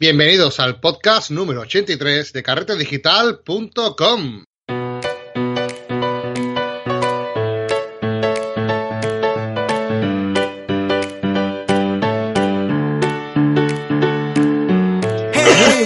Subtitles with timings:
[0.00, 4.44] Bienvenidos al podcast número 83 de carretedigital.com.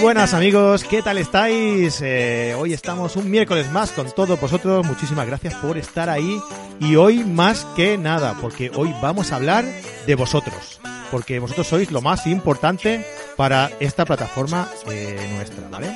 [0.01, 2.01] Buenas amigos, ¿qué tal estáis?
[2.01, 4.85] Eh, hoy estamos un miércoles más con todos vosotros.
[4.85, 6.39] Muchísimas gracias por estar ahí.
[6.79, 9.65] Y hoy más que nada, porque hoy vamos a hablar
[10.07, 10.79] de vosotros.
[11.11, 15.93] Porque vosotros sois lo más importante para esta plataforma eh, nuestra, ¿vale?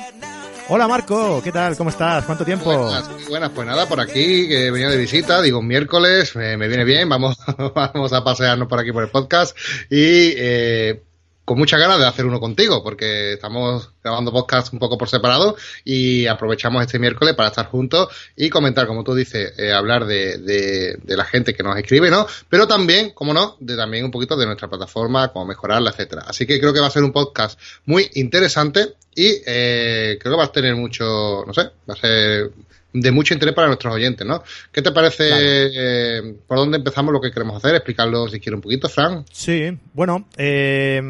[0.68, 1.76] Hola Marco, ¿qué tal?
[1.76, 2.24] ¿Cómo estás?
[2.24, 2.72] ¿Cuánto tiempo?
[2.72, 6.68] Buenas, buenas, pues nada, por aquí, que venía de visita, digo, un miércoles, me, me
[6.68, 7.36] viene bien, vamos,
[7.74, 9.56] vamos a pasearnos por aquí por el podcast
[9.90, 11.02] y eh,
[11.44, 15.56] con mucha ganas de hacer uno contigo, porque estamos grabando podcast un poco por separado
[15.84, 20.38] y aprovechamos este miércoles para estar juntos y comentar, como tú dices, eh, hablar de,
[20.38, 22.26] de, de, la gente que nos escribe, ¿no?
[22.48, 26.24] Pero también, como no, de también un poquito de nuestra plataforma, cómo mejorarla, etcétera.
[26.26, 30.38] Así que creo que va a ser un podcast muy interesante y eh, creo que
[30.38, 32.52] va a tener mucho, no sé, va a ser
[32.92, 34.42] de mucho interés para nuestros oyentes, ¿no?
[34.72, 35.28] ¿Qué te parece?
[35.28, 35.42] Claro.
[35.44, 37.74] Eh, ¿Por dónde empezamos lo que queremos hacer?
[37.74, 39.24] Explicarlo si quieres un poquito, Fran.
[39.30, 41.00] Sí, bueno, eh,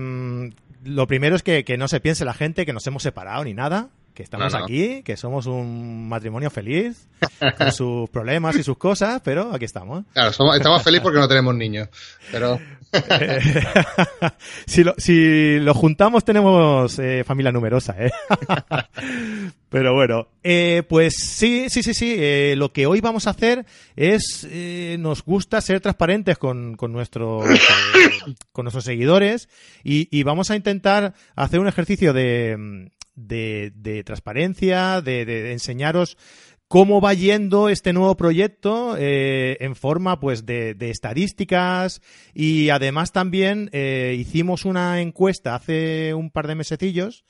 [0.85, 3.55] lo primero es que, que, no se piense la gente que nos hemos separado ni
[3.55, 4.65] nada, que estamos no, no.
[4.65, 7.09] aquí, que somos un matrimonio feliz,
[7.57, 10.05] con sus problemas y sus cosas, pero aquí estamos.
[10.13, 11.89] Claro, somos, estamos felices porque no tenemos niños,
[12.31, 12.59] pero...
[14.67, 18.11] si, lo, si lo juntamos tenemos eh, familia numerosa, ¿eh?
[19.71, 22.17] Pero bueno, eh, pues sí, sí, sí, sí.
[22.19, 26.93] Eh, lo que hoy vamos a hacer es, eh, nos gusta ser transparentes con, con,
[26.93, 27.45] nuestros,
[28.53, 29.49] con nuestros seguidores
[29.85, 32.91] y, y, vamos a intentar hacer un ejercicio de,
[33.27, 36.17] de, transparencia, de, de, enseñaros
[36.69, 42.01] cómo va yendo este nuevo proyecto eh, en forma pues de, de, estadísticas.
[42.33, 47.25] Y además también eh, hicimos una encuesta hace un par de mesecillos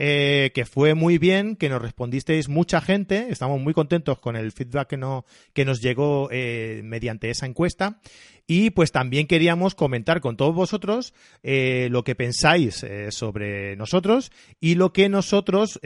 [0.00, 4.52] eh, que fue muy bien, que nos respondisteis mucha gente, estamos muy contentos con el
[4.52, 7.98] feedback que, no, que nos llegó eh, mediante esa encuesta
[8.46, 14.76] y pues también queríamos comentar con todos vosotros eh, lo que pensáis sobre nosotros y
[14.76, 15.80] lo que nosotros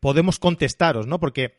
[0.00, 1.20] podemos contestaros, ¿no?
[1.20, 1.58] Porque,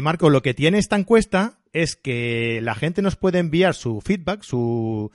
[0.00, 4.42] Marco, lo que tiene esta encuesta es que la gente nos puede enviar su feedback,
[4.42, 5.10] su,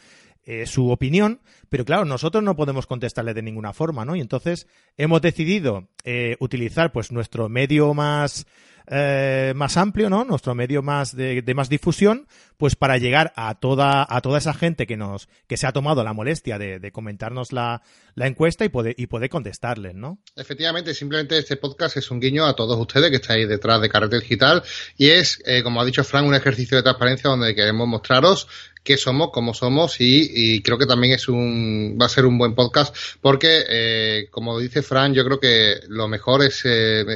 [0.46, 4.16] eh, su opinión, pero claro, nosotros no podemos contestarle de ninguna forma, ¿no?
[4.16, 4.68] Y entonces
[4.98, 8.46] hemos decidido eh, utilizar pues nuestro medio más
[8.88, 10.26] eh, más amplio, ¿no?
[10.26, 12.28] Nuestro medio más de, más difusión,
[12.58, 16.04] pues para llegar a toda, a toda esa gente que nos, que se ha tomado
[16.04, 17.82] la molestia de, comentarnos la,
[18.16, 20.20] la, encuesta y poder, y poder contestarles, ¿no?
[20.36, 24.20] Efectivamente, simplemente este podcast es un guiño a todos ustedes que estáis detrás de Carrete
[24.20, 24.64] Digital
[24.98, 28.48] y es, eh, como ha dicho Frank, un ejercicio de transparencia donde queremos mostraros
[28.84, 32.54] qué somos, cómo somos y, creo que también es un va a ser un buen
[32.54, 36.64] podcast porque eh, como dice Fran yo creo que lo mejor es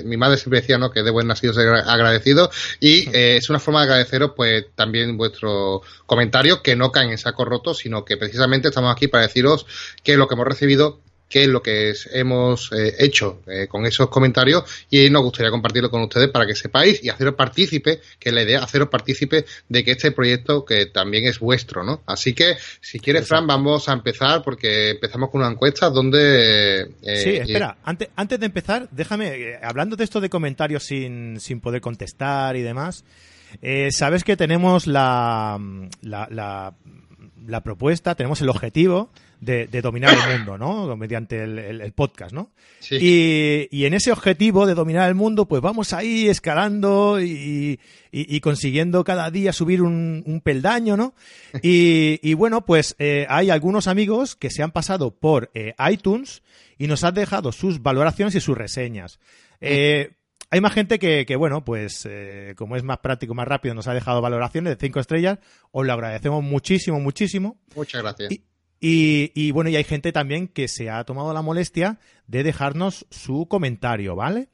[0.06, 3.82] mi madre siempre decía no que de buen nacido agradecido y eh, es una forma
[3.82, 8.70] de agradeceros pues también vuestro comentario que no caen en saco roto sino que precisamente
[8.70, 9.66] estamos aquí para deciros
[10.04, 13.86] que lo que hemos recibido qué es lo que es, hemos eh, hecho eh, con
[13.86, 18.30] esos comentarios y nos gustaría compartirlo con ustedes para que sepáis y haceros partícipe, que
[18.30, 22.02] es la idea, haceros partícipe de que este proyecto que también es vuestro, ¿no?
[22.06, 26.82] Así que, si quieres, Fran, vamos a empezar porque empezamos con una encuesta donde...
[27.02, 31.60] Eh, sí, espera, antes, antes de empezar, déjame, hablando de esto de comentarios sin, sin
[31.60, 33.04] poder contestar y demás,
[33.92, 35.60] sabes que tenemos la,
[36.02, 36.74] la, la,
[37.48, 39.10] la propuesta, tenemos el objetivo
[39.40, 40.96] de, de, dominar el mundo, ¿no?
[40.98, 42.52] Mediante el, el, el podcast, ¿no?
[42.80, 42.98] Sí.
[43.00, 47.80] Y, y, en ese objetivo de dominar el mundo, pues vamos ahí escalando y,
[48.12, 51.14] y, y consiguiendo cada día subir un, un peldaño, ¿no?
[51.62, 56.44] Y, bueno, pues eh, hay algunos amigos que se han pasado por eh, iTunes
[56.78, 59.20] y nos han dejado sus valoraciones y sus reseñas.
[59.62, 60.12] Eh,
[60.50, 63.88] hay más gente que, que bueno, pues eh, como es más práctico, más rápido, nos
[63.88, 65.40] ha dejado valoraciones de cinco estrellas.
[65.72, 67.60] Os lo agradecemos muchísimo, muchísimo.
[67.76, 68.32] Muchas gracias.
[68.32, 68.44] Y,
[68.80, 73.06] y, y, bueno, y hay gente también que se ha tomado la molestia de dejarnos
[73.10, 74.50] su comentario, ¿vale?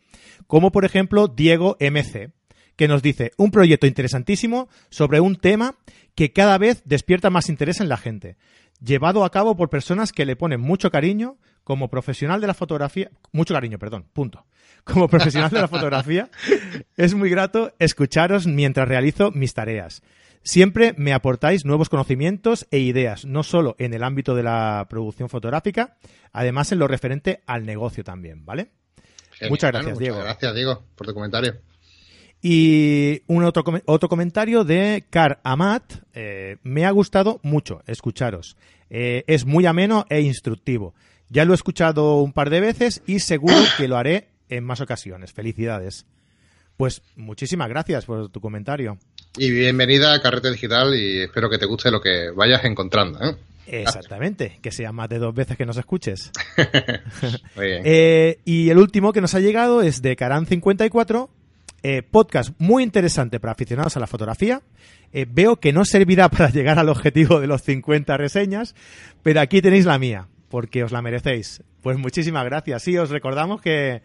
[0.48, 2.32] Como por ejemplo Diego MC,
[2.76, 5.78] que nos dice un proyecto interesantísimo sobre un tema
[6.16, 8.38] que cada vez despierta más interés en la gente,
[8.84, 13.10] llevado a cabo por personas que le ponen mucho cariño como profesional de la fotografía,
[13.32, 14.46] mucho cariño, perdón, punto.
[14.84, 16.30] Como profesional de la fotografía,
[16.98, 20.02] es muy grato escucharos mientras realizo mis tareas.
[20.44, 25.30] Siempre me aportáis nuevos conocimientos e ideas, no solo en el ámbito de la producción
[25.30, 25.96] fotográfica,
[26.34, 28.72] además en lo referente al negocio también, ¿vale?
[29.32, 30.18] Genial, muchas gracias, Diego.
[30.18, 31.56] Muchas gracias, Diego, por tu comentario.
[32.46, 35.94] Y un otro, otro comentario de Car Amat.
[36.14, 38.58] Eh, me ha gustado mucho escucharos.
[38.90, 40.94] Eh, es muy ameno e instructivo
[41.30, 44.82] Ya lo he escuchado un par de veces y seguro que lo haré en más
[44.82, 45.32] ocasiones.
[45.32, 46.06] Felicidades.
[46.76, 48.98] Pues muchísimas gracias por tu comentario.
[49.38, 53.24] Y bienvenida a Carrete Digital y espero que te guste lo que vayas encontrando.
[53.24, 53.38] ¿eh?
[53.68, 56.30] Exactamente, que sea más de dos veces que nos escuches.
[57.56, 57.84] Muy bien.
[57.86, 61.30] Eh, y el último que nos ha llegado es de Caran54,
[61.84, 64.62] eh, podcast muy interesante para aficionados a la fotografía.
[65.12, 68.76] Eh, veo que no servirá para llegar al objetivo de los 50 reseñas,
[69.22, 71.64] pero aquí tenéis la mía, porque os la merecéis.
[71.82, 72.84] Pues muchísimas gracias.
[72.84, 74.02] Sí, os recordamos que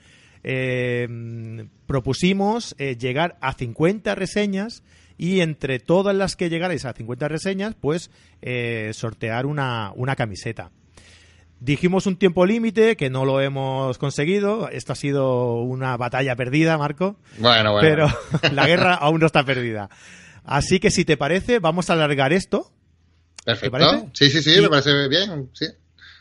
[1.87, 4.83] propusimos llegar a 50 reseñas
[5.19, 8.11] y entre todas las que llegarais a 50 reseñas, pues
[8.41, 10.71] eh, sortear una, una camiseta.
[11.61, 14.69] Dijimos un tiempo límite que no lo hemos conseguido.
[14.69, 17.17] Esto ha sido una batalla perdida, Marco.
[17.39, 17.89] Bueno, bueno.
[17.89, 19.91] Pero la guerra aún no está perdida.
[20.45, 22.71] Así que si te parece, vamos a alargar esto.
[23.45, 24.11] Perfecto.
[24.13, 25.51] Sí, sí, sí, me parece bien.
[25.53, 25.67] Sí.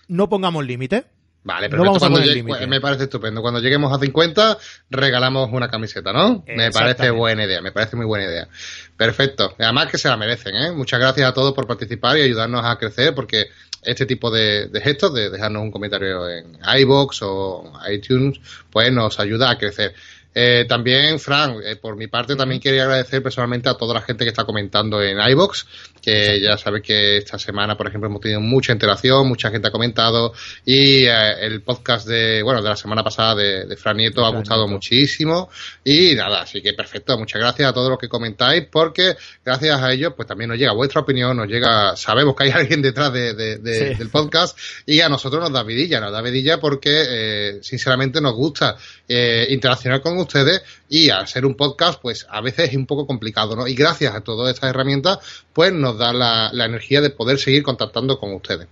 [0.07, 1.05] No pongamos límite.
[1.43, 2.19] Vale, pero cuando
[2.67, 3.41] me parece estupendo.
[3.41, 4.57] Cuando lleguemos a 50,
[4.89, 6.43] regalamos una camiseta, ¿no?
[6.45, 8.49] Me parece buena idea, me parece muy buena idea.
[8.97, 9.55] Perfecto.
[9.57, 10.71] Además que se la merecen, ¿eh?
[10.73, 13.45] Muchas gracias a todos por participar y ayudarnos a crecer, porque
[13.87, 18.39] este tipo de, gestos, de dejarnos un comentario en iBox o iTunes,
[18.69, 19.95] pues nos ayuda a crecer.
[20.35, 24.23] Eh, también, Fran, eh, por mi parte, también quería agradecer personalmente a toda la gente
[24.23, 25.65] que está comentando en iBox
[26.07, 29.71] que ya sabes que esta semana, por ejemplo, hemos tenido mucha interacción, mucha gente ha
[29.71, 30.31] comentado
[30.63, 34.69] y eh, el podcast de, bueno, de la semana pasada de, Fran Nieto ha gustado
[34.69, 35.49] muchísimo.
[35.83, 39.91] Y nada, así que perfecto, muchas gracias a todos los que comentáis porque gracias a
[39.91, 43.33] ellos pues también nos llega vuestra opinión, nos llega, sabemos que hay alguien detrás de,
[43.33, 48.33] del podcast y a nosotros nos da vidilla, nos da vidilla porque eh, sinceramente nos
[48.33, 48.77] gusta
[49.09, 53.05] eh, interaccionar con ustedes y al ser un podcast pues a veces es un poco
[53.05, 53.67] complicado, ¿no?
[53.67, 55.19] Y gracias a todas estas herramientas
[55.51, 58.67] pues nos da la, energía de poder seguir contactando con ustedes.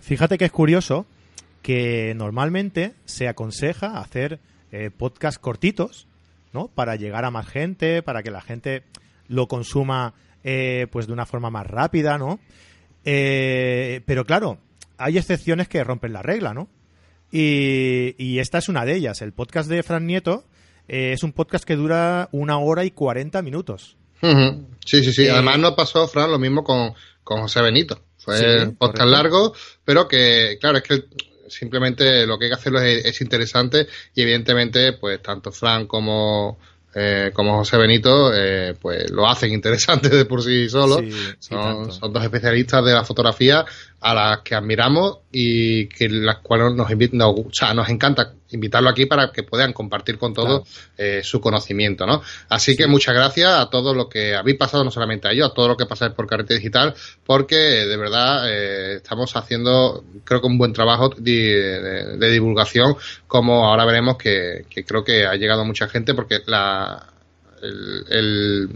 [0.00, 1.06] Fíjate que es curioso
[1.62, 4.40] que normalmente se aconseja hacer
[4.72, 6.06] eh, podcasts cortitos,
[6.52, 6.68] ¿no?
[6.68, 8.82] Para llegar a más gente, para que la gente
[9.28, 12.40] lo consuma eh, pues de una forma más rápida, ¿no?
[13.04, 14.58] Eh, pero claro,
[14.96, 16.68] hay excepciones que rompen la regla, ¿no?
[17.30, 19.22] Y, y, esta es una de ellas.
[19.22, 20.44] El podcast de Fran Nieto
[20.88, 23.96] es un podcast que dura una hora y cuarenta minutos.
[24.84, 25.24] Sí, sí, sí.
[25.24, 26.94] Eh, Además nos pasó, Fran, lo mismo con,
[27.24, 28.00] José Benito.
[28.18, 31.04] Fue un podcast largo, pero que, claro, es que
[31.48, 36.58] simplemente lo que hay que hacerlo es, interesante y evidentemente, pues tanto Fran como,
[36.94, 41.00] eh, como José Benito, eh, pues lo hacen interesante de por sí solo.
[41.38, 43.64] son, son, dos especialistas de la fotografía
[44.00, 48.88] a las que admiramos y que las cuales nos, nos, o sea, nos encanta invitarlo
[48.88, 50.66] aquí para que puedan compartir con todos
[50.96, 52.22] eh, su conocimiento, ¿no?
[52.48, 55.54] Así que muchas gracias a todos los que habéis pasado, no solamente a ellos, a
[55.54, 56.94] todos los que pasáis por Carrete Digital,
[57.24, 62.96] porque de verdad eh, estamos haciendo, creo que un buen trabajo de, divulgación,
[63.26, 67.06] como ahora veremos que, creo que ha llegado mucha gente, porque la,
[67.62, 68.68] el el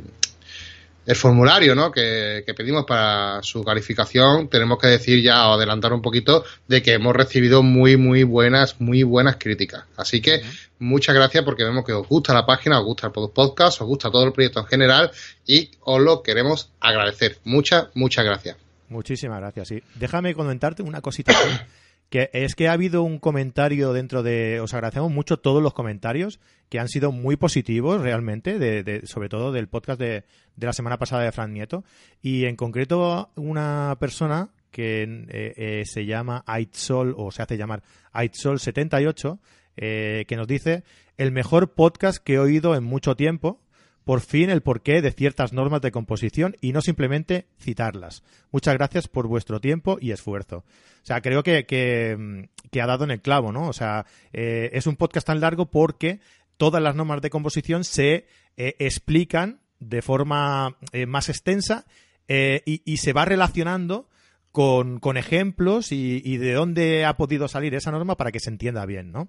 [1.15, 1.91] formulario ¿no?
[1.91, 6.95] que, pedimos para su calificación, tenemos que decir ya o adelantar un poquito de que
[6.95, 9.85] hemos recibido muy, muy buenas, muy buenas críticas.
[9.97, 10.41] Así que
[10.79, 14.11] muchas gracias porque vemos que os gusta la página, os gusta el podcast, os gusta
[14.11, 15.11] todo el proyecto en general
[15.47, 17.39] y os lo queremos agradecer.
[17.45, 18.57] Muchas, muchas gracias.
[18.89, 19.69] Muchísimas gracias.
[19.69, 19.83] Sí.
[19.97, 21.35] Déjame comentarte una cosita.
[22.11, 26.41] que es que ha habido un comentario dentro de, os agradecemos mucho todos los comentarios
[26.69, 30.25] que han sido muy positivos realmente, de, sobre todo del podcast de,
[30.57, 31.85] de, la semana pasada de Fran Nieto,
[32.23, 37.85] y en concreto una persona que eh, eh, se llama Aitzol, o se hace llamar
[38.13, 39.39] Aitzol78,
[39.77, 40.83] eh, que nos dice
[41.17, 43.61] el mejor podcast que he oído en mucho tiempo,
[44.05, 48.23] por fin el porqué de ciertas normas de composición y no simplemente citarlas.
[48.53, 50.59] Muchas gracias por vuestro tiempo y esfuerzo.
[50.59, 53.69] O sea, creo que, que, ha dado en el clavo, ¿no?
[53.69, 56.21] O sea, eh, es un podcast tan largo porque
[56.57, 61.85] todas las normas de composición se eh, explican de forma eh, más extensa
[62.27, 64.09] y, se va relacionando
[64.51, 68.87] con, con ejemplos y, de dónde ha podido salir esa norma para que se entienda
[68.87, 69.29] bien, ¿no?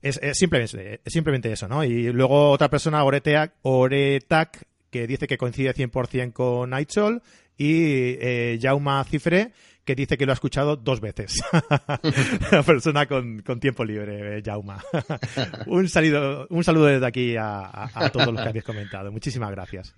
[0.00, 1.82] Es, simplemente, simplemente eso, ¿no?
[1.84, 7.22] Y luego otra persona, Oreteac, Oretac, que dice que coincide 100% con Nightsol,
[7.56, 9.52] y eh, Jauma Cifre,
[9.84, 11.40] que dice que lo ha escuchado dos veces.
[12.52, 14.84] Una persona con, tiempo libre, Jauma.
[15.66, 19.10] un, saludo, un saludo desde aquí a, todos los que habéis comentado.
[19.10, 19.94] Muchísimas gracias.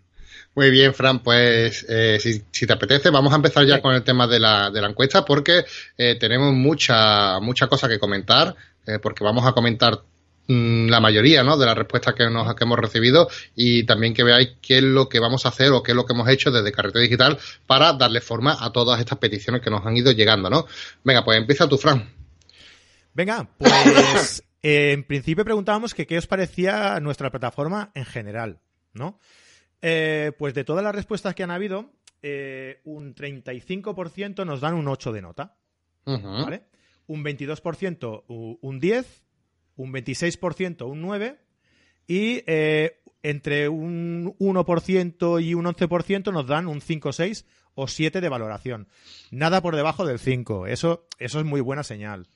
[0.55, 4.29] Muy bien, Fran, pues eh, si, te apetece, vamos a empezar ya con el tema
[4.29, 5.65] de la, de la encuesta porque
[5.99, 8.55] eh, tenemos mucha, mucha cosa que comentar,
[8.87, 10.03] eh, porque vamos a comentar
[10.49, 11.57] mm, la mayoría ¿no?
[11.57, 15.09] de las respuestas que, nos, que hemos recibido y también que veáis qué es lo
[15.09, 17.93] que vamos a hacer o qué es lo que hemos hecho desde Carretera Digital para
[17.93, 20.51] darle forma a todas estas peticiones que nos han ido llegando.
[20.51, 20.67] ¿no?
[21.05, 22.21] Venga, pues empieza tú, Fran.
[23.15, 28.61] Venga, pues eh, en principio preguntábamos que qué os parecía nuestra plataforma en general,
[28.93, 29.19] ¿no?
[29.83, 34.89] Eh, pues de todas las respuestas que han habido, eh, un 35% nos dan un
[34.89, 35.57] 8 de nota,
[36.05, 36.65] ¿vale?
[37.11, 39.25] Un 22% un 10,
[39.77, 41.39] un 26% un 9
[42.07, 42.43] y
[43.23, 48.89] entre un 1% y un 11% nos dan un 5, 6 o 7 de valoración.
[49.31, 50.67] Nada por debajo del 5.
[50.67, 52.29] Eso, eso es muy buena señal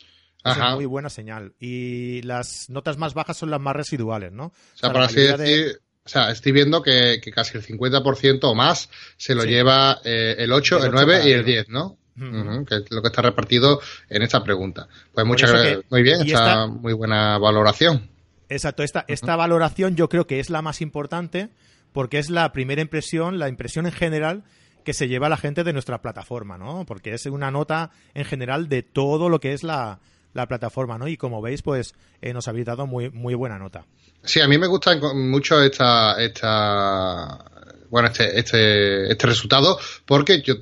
[0.45, 1.55] es muy buena señal.
[1.59, 4.47] Y las notas más bajas son las más residuales, ¿no?
[4.47, 8.91] O sea, por así decir, o sea, estoy viendo que, casi el 50% o más
[9.17, 11.99] se lo lleva eh, el 8, el, 9 y el 10, ¿no?
[12.17, 14.89] Que es lo que está repartido en esta pregunta.
[15.13, 15.81] Pues muchas gracias.
[15.91, 18.09] Muy bien, está muy buena valoración.
[18.49, 21.49] Exacto, esta, esta valoración yo creo que es la más importante
[21.93, 24.45] porque es la primera impresión, la impresión en general
[24.85, 26.85] que se lleva la gente de nuestra plataforma, ¿no?
[26.87, 30.01] Porque es una nota en general de todo lo que es la,
[30.35, 31.09] la plataforma, ¿no?
[31.09, 33.87] Y como veis, pues eh, nos habéis dado muy, muy buena nota.
[34.23, 37.45] Sí, a mí me gusta mucho esta, esta
[37.89, 40.55] bueno, este, este, este resultado, porque yo,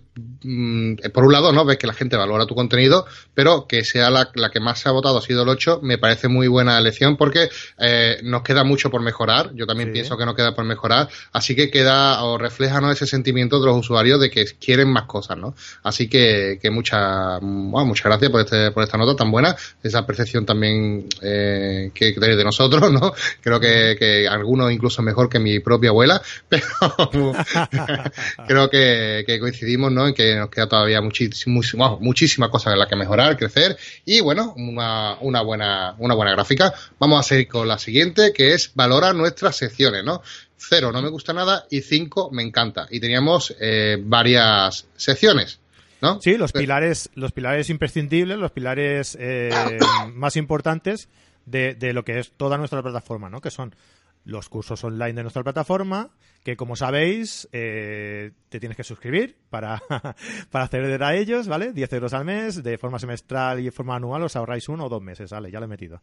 [1.12, 1.64] por un lado, ¿no?
[1.64, 4.88] Ves que la gente valora tu contenido, pero que sea la, la, que más se
[4.88, 8.64] ha votado ha sido el 8, me parece muy buena elección porque eh, nos queda
[8.64, 9.52] mucho por mejorar.
[9.54, 11.08] Yo también pienso que nos queda por mejorar.
[11.32, 12.90] Así que queda o refleja ¿no?
[12.90, 15.54] ese sentimiento de los usuarios de que quieren más cosas, ¿no?
[15.82, 20.06] Así que, que mucha, bueno, muchas gracias por, este, por esta nota tan buena, esa
[20.06, 23.12] percepción también eh, que de nosotros, ¿no?
[23.40, 26.64] Creo que, que algunos incluso mejor que mi propia abuela, pero
[28.46, 30.08] creo que, coincidimos ¿no?
[30.08, 34.54] en que nos queda todavía muchísima, muchísima cosa en la que mejorar, crecer y bueno,
[34.56, 36.72] una, una, buena, una buena gráfica.
[36.98, 40.22] Vamos a seguir con la siguiente que es valora nuestras secciones, ¿no?
[40.56, 42.86] Cero no me gusta nada y cinco me encanta.
[42.90, 45.58] Y teníamos eh, varias secciones.
[46.00, 46.20] ¿No?
[46.20, 49.50] Sí, los pilares, los pilares imprescindibles, los pilares eh,
[50.14, 51.08] más importantes
[51.46, 53.40] de, de, lo que es toda nuestra plataforma, ¿no?
[53.40, 53.74] Que son
[54.25, 56.11] los cursos online de nuestra plataforma,
[56.45, 59.83] que como sabéis, eh, te tienes que suscribir para,
[60.50, 61.73] para acceder a ellos, ¿vale?
[61.73, 64.88] 10 euros al mes, de forma semestral y de forma anual os ahorráis uno o
[64.88, 65.50] dos meses, ¿vale?
[65.50, 66.02] Ya lo he metido.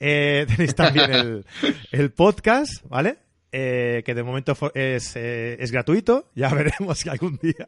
[0.00, 1.46] Eh, tenéis también el,
[1.92, 3.27] el podcast, ¿vale?
[3.50, 7.66] Eh, que de momento es, eh, es gratuito, ya veremos si algún día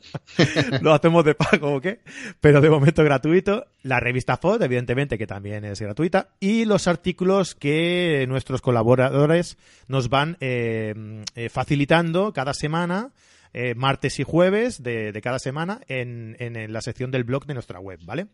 [0.82, 2.00] lo hacemos de pago o qué,
[2.40, 3.66] pero de momento gratuito.
[3.82, 10.10] La revista FOD, evidentemente, que también es gratuita, y los artículos que nuestros colaboradores nos
[10.10, 13.12] van eh, facilitando cada semana.
[13.76, 17.80] martes y jueves de, de cada semana en, en, la sección del blog de nuestra
[17.80, 18.26] web, ¿vale?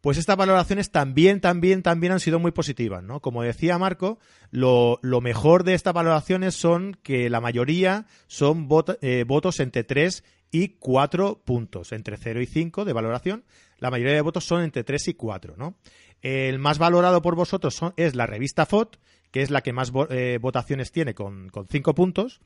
[0.00, 3.20] Pues estas valoraciones también, también, también han sido muy positivas, ¿no?
[3.20, 4.18] Como decía Marco,
[4.50, 8.68] lo, mejor de estas valoraciones son que la mayoría son
[9.00, 13.44] eh, votos entre 3 y 4 puntos, entre 0 y 5 de valoración.
[13.78, 15.76] La mayoría de votos son entre 3 y 4, ¿no?
[16.22, 18.98] El más valorado por vosotros es la revista FOT,
[19.30, 22.40] que es la que más eh, votaciones tiene con, 5 puntos.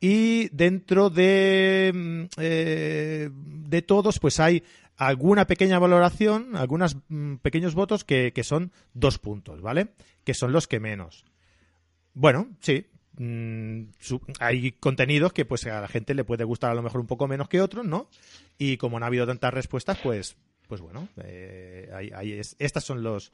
[0.00, 4.62] Y dentro de, mm, eh, de todos, pues hay
[4.96, 9.88] alguna pequeña valoración, algunos mm, pequeños votos que, son dos puntos, ¿vale?
[10.24, 11.24] Que son los que menos.
[12.14, 12.86] Bueno, sí.
[13.18, 13.84] Mm,
[14.40, 17.26] hay contenidos que pues a la gente le puede gustar a lo mejor un poco
[17.26, 18.08] menos que otros, ¿no?
[18.58, 20.36] Y como no ha habido tantas respuestas, pues,
[20.68, 23.32] pues bueno, eh, estos son los,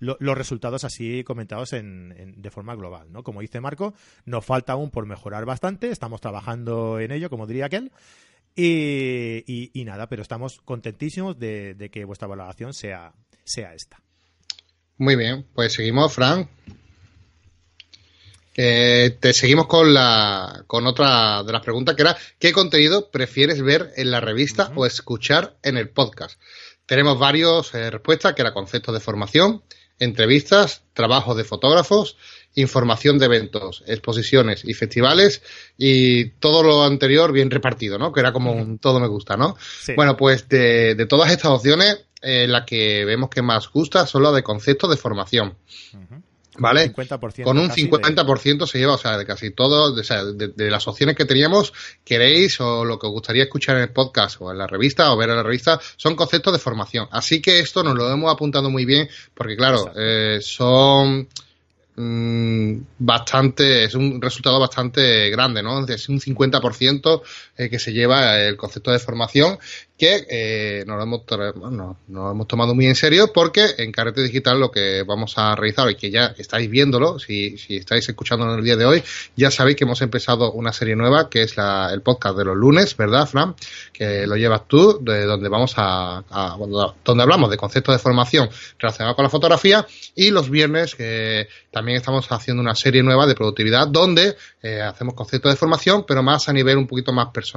[0.00, 3.22] los resultados así comentados en, de forma global, ¿no?
[3.22, 7.66] Como dice Marco, nos falta aún por mejorar bastante, estamos trabajando en ello, como diría
[7.66, 7.92] aquel,
[8.56, 13.12] y, nada, pero estamos contentísimos de, que vuestra valoración sea,
[13.44, 14.02] sea esta.
[14.98, 16.48] Muy bien, pues seguimos, Fran.
[18.54, 23.92] te seguimos con la con otra de las preguntas que era ¿qué contenido prefieres ver
[23.96, 26.38] en la revista o escuchar en el podcast?
[26.90, 29.62] Tenemos varios eh, respuestas que era conceptos de formación,
[30.00, 32.16] entrevistas, trabajos de fotógrafos,
[32.54, 35.42] información de eventos, exposiciones y festivales
[35.78, 38.12] y todo lo anterior bien repartido, ¿no?
[38.12, 39.56] Que era como un todo me gusta, ¿no?
[39.94, 44.34] Bueno, pues de, todas estas opciones, eh, la que vemos que más gusta son las
[44.34, 45.56] de concepto de formación.
[46.58, 46.92] ¿Vale?
[47.44, 51.16] Con un 50% se lleva, o sea, de casi todo, o sea, de, las opciones
[51.16, 51.72] que teníamos,
[52.04, 55.16] queréis o lo que os gustaría escuchar en el podcast o en la revista o
[55.16, 57.06] ver en la revista, son conceptos de formación.
[57.12, 61.28] Así que esto nos lo hemos apuntado muy bien porque, claro, eh, son
[62.02, 65.86] Mm, bastante, es un resultado bastante grande, ¿no?
[65.86, 67.20] Es un 50%
[67.60, 69.58] eh, que se lleva el concepto de formación
[70.00, 71.26] que eh, nos, lo hemos,
[71.56, 75.54] bueno, nos hemos tomado muy en serio porque en Carrete Digital lo que vamos a
[75.54, 79.02] realizar y que ya estáis viéndolo, si, si estáis en el día de hoy,
[79.36, 82.56] ya sabéis que hemos empezado una serie nueva que es la, el podcast de los
[82.56, 83.54] lunes, ¿verdad, Fran?
[83.92, 86.24] Que lo llevas tú, de donde vamos a,
[87.04, 88.48] donde hablamos de conceptos de formación
[88.78, 93.34] relacionados con la fotografía y los viernes que también estamos haciendo una serie nueva de
[93.34, 97.49] productividad donde eh, hacemos conceptos de formación, pero más a nivel un poquito más personal,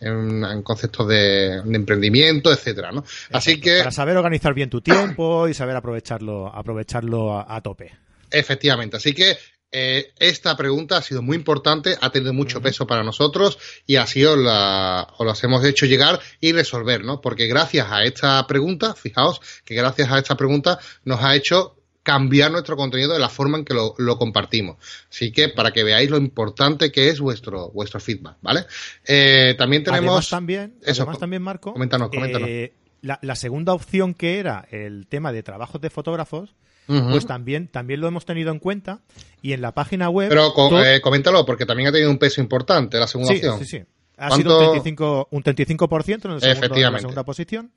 [0.00, 3.04] en, conceptos de, emprendimiento, etcétera, ¿no?
[3.32, 7.92] Así que para saber organizar bien tu tiempo y saber aprovecharlo, aprovecharlo a, tope.
[8.30, 9.36] Efectivamente, así que
[9.70, 14.24] eh, esta pregunta ha sido muy importante, ha tenido mucho peso para nosotros y así
[14.24, 17.20] os, la, os las hemos hecho llegar y resolver, ¿no?
[17.20, 22.52] Porque gracias a esta pregunta, fijaos que gracias a esta pregunta nos ha hecho cambiar
[22.52, 24.76] nuestro contenido de la forma en que lo, compartimos.
[25.10, 28.66] Así que para que veáis lo importante que es vuestro vuestro feedback, ¿vale?
[29.04, 30.10] Eh, también tenemos...
[30.10, 32.48] Además también, eso, también Marco, coméntanos, coméntanos.
[32.48, 36.54] Eh, la, segunda opción que era el tema de trabajos de fotógrafos,
[36.86, 39.00] pues también, también lo hemos tenido en cuenta
[39.40, 40.28] y en la página web...
[40.28, 40.52] Pero
[40.84, 43.58] eh, coméntalo, porque también ha tenido un peso importante la segunda opción.
[43.60, 43.82] Sí, sí,
[44.18, 47.72] Ha sido un 35%, un 35 en, el segundo, en la segunda posición.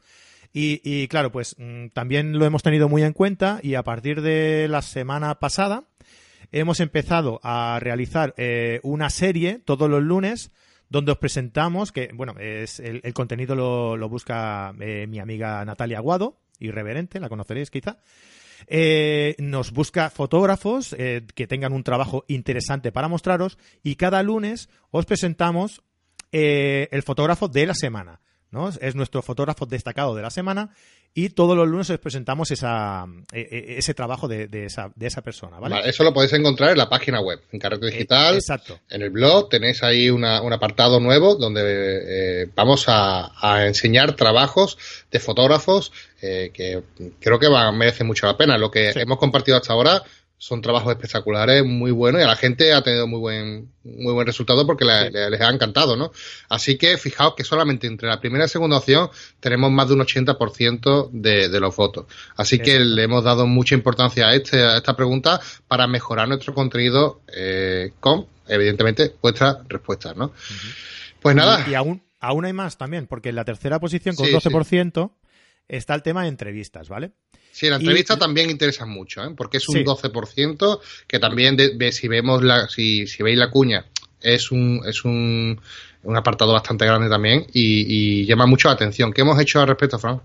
[0.54, 4.68] Y, claro, pues mm, también lo hemos tenido muy en cuenta y a partir de
[4.68, 5.84] la semana pasada
[6.52, 10.52] hemos empezado a realizar eh, una serie todos los lunes
[10.90, 16.40] donde os presentamos, que bueno, es el, contenido lo, busca eh, mi amiga Natalia Aguado,
[16.60, 17.98] irreverente, la conoceréis quizá.
[18.68, 25.06] Eh, nos busca fotógrafos que tengan un trabajo interesante para mostraros y cada lunes os
[25.06, 25.84] presentamos
[26.32, 28.22] el fotógrafo de la semana.
[28.52, 28.70] ¿No?
[28.70, 30.72] Es nuestro fotógrafo destacado de la semana
[31.14, 35.22] y todos los lunes os presentamos esa, e, e, ese trabajo de, esa, de esa
[35.22, 35.82] persona, ¿vale?
[35.90, 38.36] Eso lo podéis encontrar en la página web, en Carrete Digital.
[38.36, 38.80] exacto.
[38.90, 41.62] En el blog tenéis ahí un apartado nuevo donde
[42.44, 44.78] eh, vamos a, enseñar trabajos
[45.12, 46.84] de fotógrafos eh, que
[47.20, 48.58] creo que van, merecen mucho la pena.
[48.58, 50.04] Lo que hemos compartido hasta ahora
[50.40, 54.28] son trabajos espectaculares, muy buenos y a la gente ha tenido muy buen muy buen
[54.28, 56.12] resultado porque les ha encantado, ¿no?
[56.50, 60.02] Así que fijaos que solamente entre la primera y segunda opción tenemos más de un
[60.02, 62.06] 80% de, de los votos.
[62.36, 66.54] Así que le hemos dado mucha importancia a, este, a esta pregunta para mejorar nuestro
[66.54, 70.34] contenido eh, con, evidentemente, vuestras respuestas, ¿no?
[71.22, 71.66] Pues nada.
[71.68, 75.12] Y, aún, aún hay más también, porque en la tercera posición con 12%
[75.68, 77.12] está el tema de entrevistas, ¿vale?
[77.52, 79.34] Sí, la entrevista también interesa mucho, ¿eh?
[79.36, 81.58] porque es un 12%, que también
[81.92, 83.86] si vemos la, si, si veis la cuña,
[84.22, 85.60] es un, es un,
[86.04, 89.12] un apartado bastante grande también y, llama mucho la atención.
[89.12, 90.22] ¿Qué hemos hecho al respecto, Fran?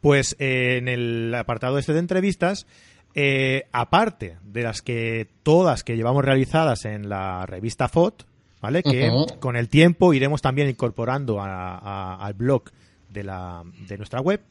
[0.00, 2.66] Pues eh, en el apartado este de entrevistas,
[3.14, 8.24] eh, aparte de las que todas que llevamos realizadas en la revista FOT,
[8.60, 8.82] ¿vale?
[8.82, 12.70] Que con el tiempo iremos también incorporando al blog
[13.14, 14.42] de, la, de nuestra web.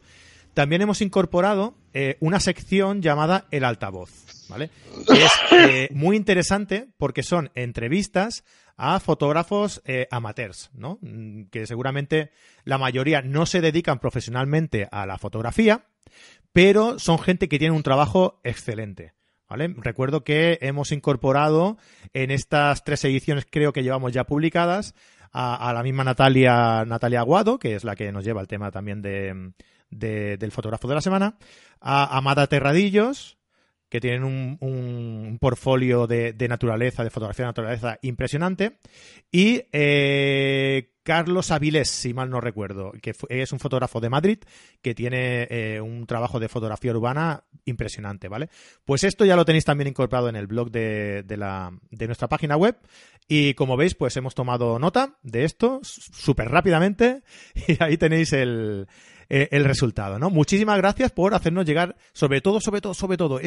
[0.56, 4.70] También hemos incorporado eh, una sección llamada El Altavoz, ¿vale?
[5.10, 8.44] es eh, muy interesante porque son entrevistas
[8.78, 11.00] a fotógrafos eh, amateurs, ¿no?
[11.02, 12.32] Mm, que seguramente
[12.66, 15.86] la mayoría no se dedican profesionalmente a la fotografía,
[16.52, 19.14] pero son gente que tiene un trabajo excelente.
[19.50, 19.76] ¿Vale?
[19.78, 21.78] Recuerdo que hemos incorporado
[22.14, 24.96] en estas tres ediciones, creo que llevamos ya publicadas,
[25.34, 29.02] a, la misma Natalia, Natalia Aguado, que es la que nos lleva el tema también
[29.02, 29.54] de,
[29.90, 31.38] del fotógrafo de la semana,
[31.82, 33.38] a Amada Terradillos,
[33.90, 38.78] que tienen un, un portfolio de, naturaleza, de fotografía de naturaleza impresionante,
[39.32, 44.40] y eh, Carlos Avilés, si mal no recuerdo, que es un fotógrafo de Madrid
[44.82, 48.50] que tiene eh, un trabajo de fotografía urbana impresionante, ¿vale?
[48.86, 52.56] Pues esto ya lo tenéis también incorporado en el blog de, la, de nuestra página
[52.56, 52.78] web
[53.28, 57.24] y como veis, pues hemos tomado nota de esto súper rápidamente
[57.68, 58.88] y ahí tenéis el,
[59.30, 60.30] eh, el resultado, ¿no?
[60.30, 63.40] Muchísimas gracias por hacernos llegar, sobre todo, sobre todo, sobre todo,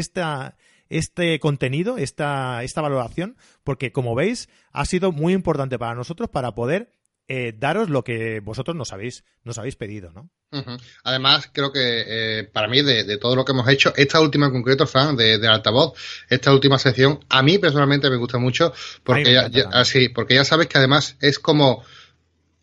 [0.88, 6.54] este contenido, esta, esta valoración, porque como veis, ha sido muy importante para nosotros para
[6.54, 6.90] poder
[7.28, 10.30] eh, daros lo que vosotros nos habéis, nos habéis pedido, ¿no?
[11.02, 14.52] Además, creo que eh, para mí, de, todo lo que hemos hecho, esta última en
[14.52, 19.32] concreto, fan de, de, altavoz, esta última sección, a mí personalmente me gusta mucho, porque
[19.32, 21.84] ya, así, porque ya sabes que además es como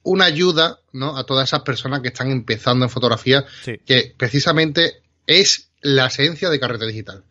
[0.02, 1.18] una ayuda ¿no?
[1.18, 3.46] a todas esas personas que están empezando en fotografía,
[3.86, 7.24] que precisamente es la esencia de Carrete Digital.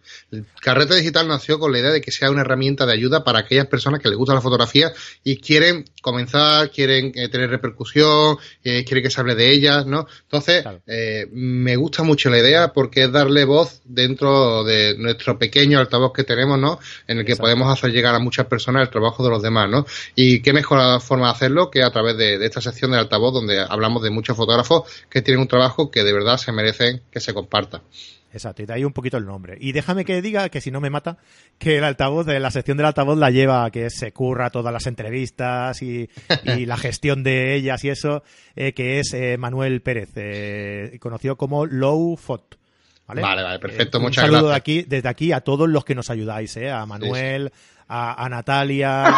[0.60, 3.66] Carrete Digital nació con la idea de que sea una herramienta de ayuda para aquellas
[3.66, 4.92] personas que les gusta la fotografía
[5.24, 10.06] y quieren comenzar, quieren eh, tener repercusión, eh, quieren que se hable de ellas, ¿no?
[10.22, 15.78] Entonces, eh, me gusta mucho la idea porque es darle voz dentro de nuestro pequeño
[15.78, 16.78] altavoz que tenemos, ¿no?
[17.06, 19.86] En el que podemos hacer llegar a muchas personas el trabajo de los demás, ¿no?
[20.14, 23.32] Y qué mejor forma de hacerlo que a través de, de esta sección del altavoz
[23.32, 27.20] donde hablamos de muchos fotógrafos que tienen un trabajo que de verdad se merecen que
[27.20, 27.82] se comparta.
[28.32, 29.58] Exacto, y de ahí un poquito el nombre.
[29.60, 31.18] Y déjame que diga, que si no me mata,
[31.58, 34.86] que el altavoz, de la sección del altavoz la lleva, que se curra todas las
[34.86, 36.08] entrevistas y,
[36.44, 38.22] la gestión de ellas y eso,
[38.56, 42.58] eh, que es eh, Manuel Pérez, eh, conocido como Low Fot.
[43.06, 43.20] ¿Vale?
[43.20, 44.30] vale, perfecto, muchas gracias.
[44.30, 47.52] Un saludo aquí, desde aquí a todos los que nos ayudáis, a Manuel,
[47.88, 49.14] a, Natalia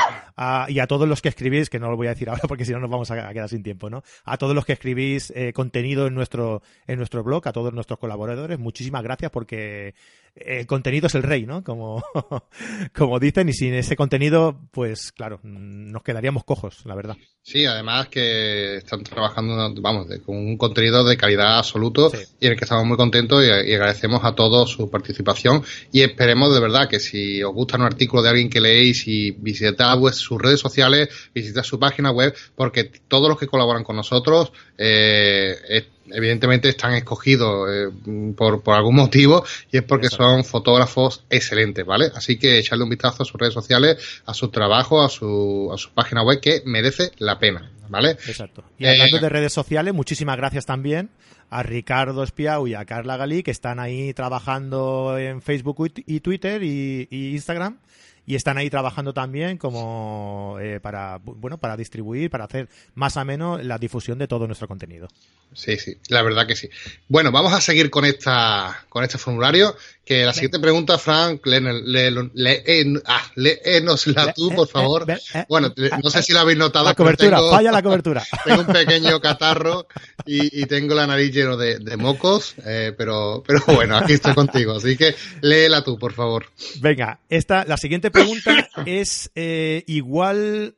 [0.68, 2.72] y a todos los que escribís, que no lo voy a decir ahora porque si
[2.72, 4.03] no nos vamos a quedar sin tiempo, ¿no?
[4.24, 7.98] A todos los que escribís eh, contenido en nuestro, en nuestro blog, a todos nuestros
[7.98, 9.94] colaboradores, muchísimas gracias porque
[10.34, 11.62] el contenido es el rey, ¿no?
[11.62, 12.02] Como,
[12.94, 17.16] como dicen, y sin ese contenido, pues claro, nos quedaríamos cojos, la verdad.
[17.42, 22.58] Sí, además que están trabajando, vamos, con un contenido de calidad absoluto y en el
[22.58, 27.00] que estamos muy contentos y, agradecemos a todos su participación y esperemos de verdad que
[27.00, 31.62] si os gusta un artículo de alguien que leéis y visitad sus redes sociales, visitad
[31.62, 35.54] su página web, porque todos los que colaboran con nosotros eh,
[36.10, 42.10] evidentemente están escogidos eh, por, por, algún motivo y es porque son fotógrafos excelentes, ¿vale?
[42.14, 45.78] Así que echarle un vistazo a sus redes sociales, a su trabajo, a su, a
[45.78, 48.10] su página web que merece la pena, ¿vale?
[48.10, 48.64] Exacto.
[48.78, 51.10] Y hablando eh, de redes sociales, muchísimas gracias también
[51.50, 56.62] a Ricardo Espiau y a Carla Galí que están ahí trabajando en Facebook y Twitter
[56.62, 57.78] y, y Instagram
[58.26, 63.24] y están ahí trabajando también como eh, para bueno para distribuir para hacer más o
[63.24, 65.08] menos la difusión de todo nuestro contenido.
[65.52, 66.68] Sí sí la verdad que sí.
[67.08, 71.60] Bueno vamos a seguir con esta con este formulario que la siguiente pregunta Frank le,
[71.60, 75.06] le, ah, tú por favor.
[75.48, 78.22] bueno no sé si la habéis notado la cobertura falla la cobertura.
[78.44, 79.86] tengo un pequeño catarro
[80.26, 84.76] y, tengo la nariz lleno de, mocos eh, pero pero bueno aquí estoy contigo.
[84.76, 86.46] Así que léela tú por favor.
[86.80, 90.74] Venga esta la siguiente pregunta es eh, igual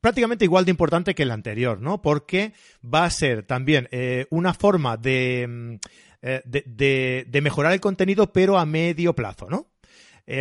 [0.00, 2.02] prácticamente igual de importante que la anterior, ¿no?
[2.02, 5.78] Porque va a ser también eh, una forma mm,
[6.22, 9.68] eh, de, de, mejorar el contenido, pero a medio plazo, ¿no?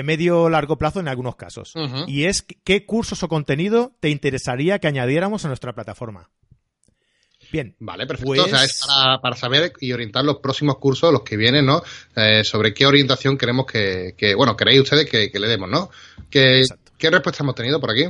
[0.03, 1.73] medio largo plazo en algunos casos.
[2.07, 6.29] Y es qué cursos o contenido te interesaría que añadiéramos a nuestra plataforma.
[7.51, 7.75] Bien.
[7.79, 8.31] Vale, perfecto.
[8.31, 11.81] O sea, es pues para, saber y orientar los próximos cursos, los que vienen, ¿no?
[12.15, 15.89] Eh, sobre qué orientación queremos que, bueno, queréis ustedes que, le demos, ¿no?
[16.29, 16.63] ¿Qué,
[16.97, 18.05] ¿Qué respuesta hemos tenido por aquí?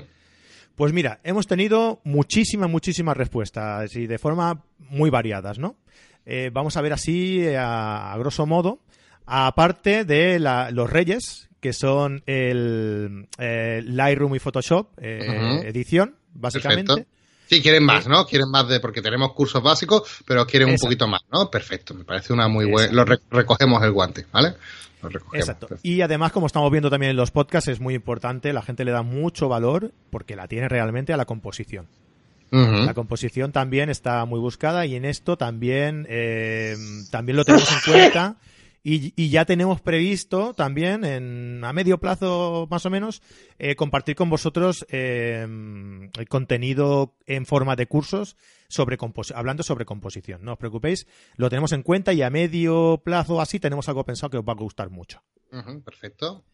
[0.75, 5.75] Pues mira, hemos tenido muchísimas, muchísimas respuestas y de forma muy variadas, ¿no?
[6.29, 8.81] Eh, vamos a ver así, a, grosso modo,
[9.25, 17.07] aparte de los reyes, que son el Lightroom y Photoshop, eh, edición, básicamente.
[17.45, 18.25] Sí, quieren más, ¿no?
[18.25, 21.49] Quieren más de, porque tenemos cursos básicos, pero quieren un poquito más, ¿no?
[21.49, 24.55] Perfecto, me parece una muy buena, lo recogemos el guante, ¿vale?
[25.01, 25.47] Lo recogemos.
[25.47, 25.77] Exacto.
[25.81, 28.91] Y además, como estamos viendo también en los podcasts, es muy importante, la gente le
[28.91, 31.87] da mucho valor, porque la tiene realmente a la composición.
[32.51, 36.75] La composición también está muy buscada y en esto también, eh,
[37.11, 38.37] también lo tenemos en cuenta
[38.89, 43.21] y, ya tenemos previsto también, en, a medio plazo más o menos,
[43.59, 48.37] eh, compartir con vosotros eh, el contenido en forma de cursos
[48.69, 48.97] sobre
[49.35, 50.45] hablando sobre composición.
[50.45, 51.05] No os preocupéis,
[51.35, 54.53] lo tenemos en cuenta y a medio plazo así tenemos algo pensado que os va
[54.53, 55.21] a gustar mucho.
[55.83, 56.45] perfecto.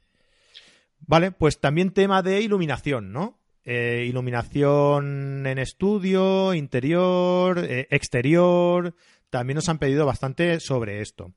[1.05, 3.42] Vale, pues también tema de iluminación, ¿no?
[3.65, 8.95] Eh, iluminación en estudio, interior, exterior.
[9.29, 11.33] También nos han pedido bastante sobre esto.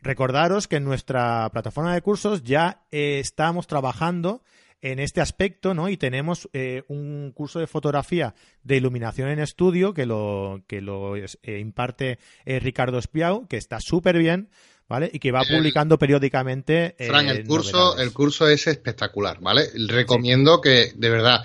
[0.00, 4.42] Recordaros que en nuestra plataforma de cursos ya eh, estamos trabajando
[4.82, 5.88] en este aspecto, ¿no?
[5.88, 11.16] Y tenemos eh, un curso de fotografía de iluminación en estudio que lo, que lo
[11.16, 14.50] eh, imparte Ricardo Espiau, que está súper bien,
[14.86, 15.10] ¿vale?
[15.12, 16.94] Y que va publicando periódicamente.
[16.98, 19.70] Fran, el curso, el curso es espectacular, ¿vale?
[19.88, 21.44] Recomiendo que, de verdad,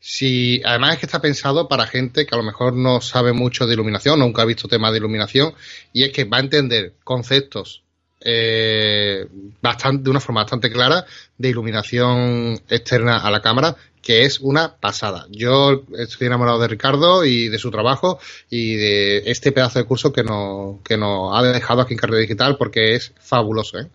[0.00, 3.66] si además es que está pensado para gente que a lo mejor no sabe mucho
[3.66, 5.54] de iluminación, nunca ha visto temas de iluminación,
[5.92, 7.82] y es que va a entender conceptos
[8.22, 9.26] eh,
[9.62, 11.04] bastante, de una forma bastante clara
[11.36, 15.26] de iluminación externa a la cámara, que es una pasada.
[15.30, 20.12] Yo estoy enamorado de Ricardo y de su trabajo y de este pedazo de curso
[20.12, 23.88] que nos, que nos ha dejado aquí en Carrera Digital porque es fabuloso, ¿eh?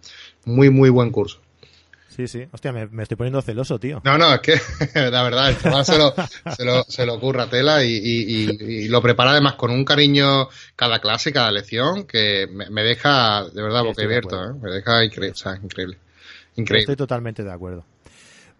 [0.46, 1.40] Muy, muy buen curso.
[2.16, 2.48] Sí, sí.
[2.52, 4.02] Hostia, me, estoy poniendo celoso, tío.
[4.06, 4.54] No, no, es que
[5.12, 6.14] la verdad, el chaval se lo,
[6.56, 10.48] se lo, se lo ocurra tela y, y, lo prepara además con un cariño
[10.78, 14.54] cada clase, cada lección, que me, deja de verdad boquiabierto, ¿eh?
[14.62, 15.98] Me deja increíble, o sea, increíble.
[16.56, 16.84] Increíble.
[16.84, 17.84] Estoy totalmente de acuerdo.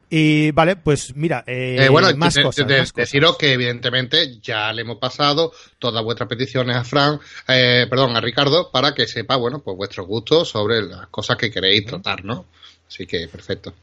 [0.10, 4.98] Y vale, pues mira, eh, eh bueno, más, cosas, deciros que evidentemente ya le hemos
[4.98, 9.76] pasado todas vuestras peticiones a Fran, eh, perdón, a Ricardo, para que sepa, bueno, pues
[9.78, 12.46] vuestros gustos sobre las cosas que queréis tratar, ¿no?
[12.96, 13.74] Así que perfecto.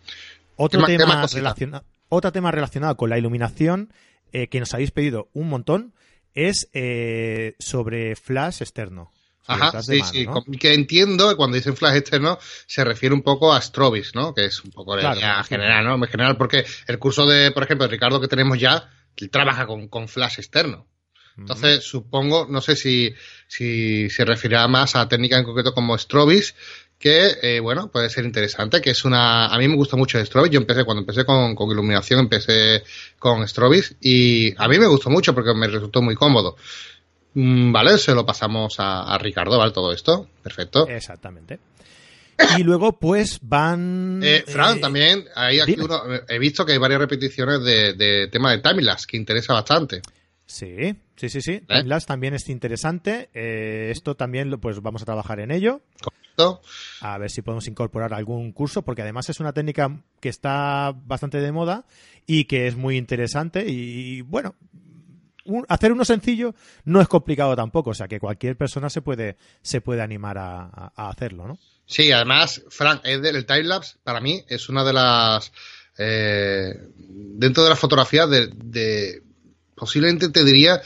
[0.56, 3.92] Otro tema, relacionado, otro tema relacionado con la iluminación
[4.32, 5.92] eh, que nos habéis pedido un montón
[6.34, 6.68] es
[7.58, 9.12] sobre flash externo.
[9.46, 10.26] Ajá, sí, sí.
[10.58, 14.34] Que entiendo que cuando dicen flash externo se refiere un poco a Strobis, ¿no?
[14.34, 15.02] Que es un poco de
[15.46, 15.94] general, ¿no?
[15.96, 19.66] En general, porque el curso de, por ejemplo, de Ricardo que tenemos ya, él trabaja
[19.66, 20.86] con, con flash externo.
[21.36, 23.14] Entonces, supongo, no sé si,
[23.48, 26.54] si se referirá más a técnica en concreto como Strobis,
[27.02, 29.46] que, eh, bueno, puede ser interesante, que es una...
[29.46, 32.84] A mí me gusta mucho Strobis, yo empecé, cuando empecé con, con iluminación, empecé
[33.18, 36.56] con Strobis, y a mí me gustó mucho porque me resultó muy cómodo.
[37.34, 39.72] Mm, vale, se lo pasamos a, Ricardo, ¿vale?
[39.72, 40.28] Todo esto.
[40.44, 40.86] Perfecto.
[40.86, 41.58] Exactamente.
[42.56, 44.20] Y luego, pues van.
[44.22, 48.52] Eh, Fran, eh, también, hay aquí uno, he visto que hay varias repeticiones de, tema
[48.52, 50.02] de timelapse que interesa bastante.
[50.46, 51.62] Sí, sí, sí, sí.
[51.68, 51.84] ¿Eh?
[52.06, 53.28] también es interesante.
[53.34, 55.80] esto también, pues vamos a trabajar en ello.
[57.00, 61.40] A ver si podemos incorporar algún curso, porque además es una técnica que está bastante
[61.40, 61.84] de moda
[62.26, 63.64] y que es muy interesante.
[63.68, 64.54] y bueno,
[65.68, 69.80] hacer uno sencillo no es complicado tampoco, o sea que cualquier persona se puede, se
[69.80, 71.58] puede animar a, hacerlo, ¿no?
[71.86, 75.52] Sí, además, Frank, el timelapse para mí es una de las
[75.98, 79.22] eh, dentro de las fotografías de,
[79.74, 80.80] posiblemente te diría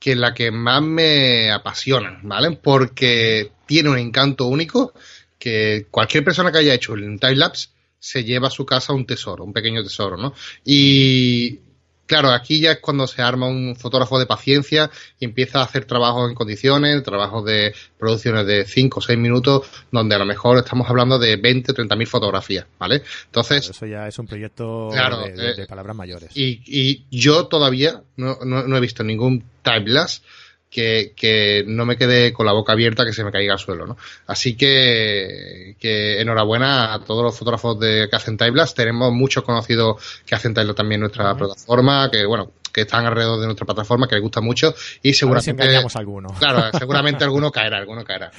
[0.00, 2.52] que la que más me apasiona, ¿vale?
[2.62, 4.92] Porque tiene un encanto único
[5.38, 7.68] que cualquier persona que haya hecho el timelapse
[8.00, 10.34] se lleva a su casa un tesoro, un pequeño tesoro, ¿no?
[10.64, 11.60] Y
[12.08, 15.84] Claro, aquí ya es cuando se arma un fotógrafo de paciencia y empieza a hacer
[15.84, 20.56] trabajos en condiciones, trabajos de producciones de 5 o 6 minutos, donde a lo mejor
[20.56, 23.02] estamos hablando de 20 o 30 mil fotografías, ¿vale?
[23.26, 23.68] Entonces...
[23.68, 26.34] eso ya es un proyecto de, eh, palabras mayores.
[26.34, 30.22] Y, y yo todavía no, no, he visto ningún timelapse
[30.70, 33.86] que, que, no me quede con la boca abierta que se me caiga al suelo,
[33.86, 33.96] ¿no?
[34.26, 38.74] Así que, que enhorabuena a todos los fotógrafos de que hacen timelapse.
[38.74, 43.40] Tenemos muchos conocidos que hacen timelapse también en nuestra plataforma, que bueno, que están alrededor
[43.40, 45.76] de nuestra plataforma, que les gusta mucho y seguramente...
[45.76, 46.28] A alguno.
[46.38, 48.30] Claro, seguramente alguno caerá, alguno caerá.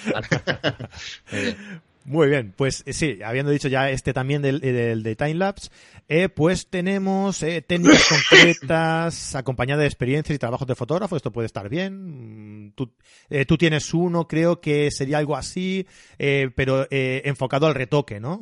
[2.10, 5.70] Muy bien, pues eh, sí, habiendo dicho ya este también del, del de timelapse,
[6.08, 11.16] eh, pues tenemos eh, técnicas concretas acompañadas de experiencias y trabajos de fotógrafo.
[11.16, 12.66] Esto puede estar bien.
[12.66, 12.96] Mm, tú,
[13.30, 15.86] eh, tú tienes uno, creo que sería algo así,
[16.18, 18.40] eh, pero eh, enfocado al retoque, ¿no?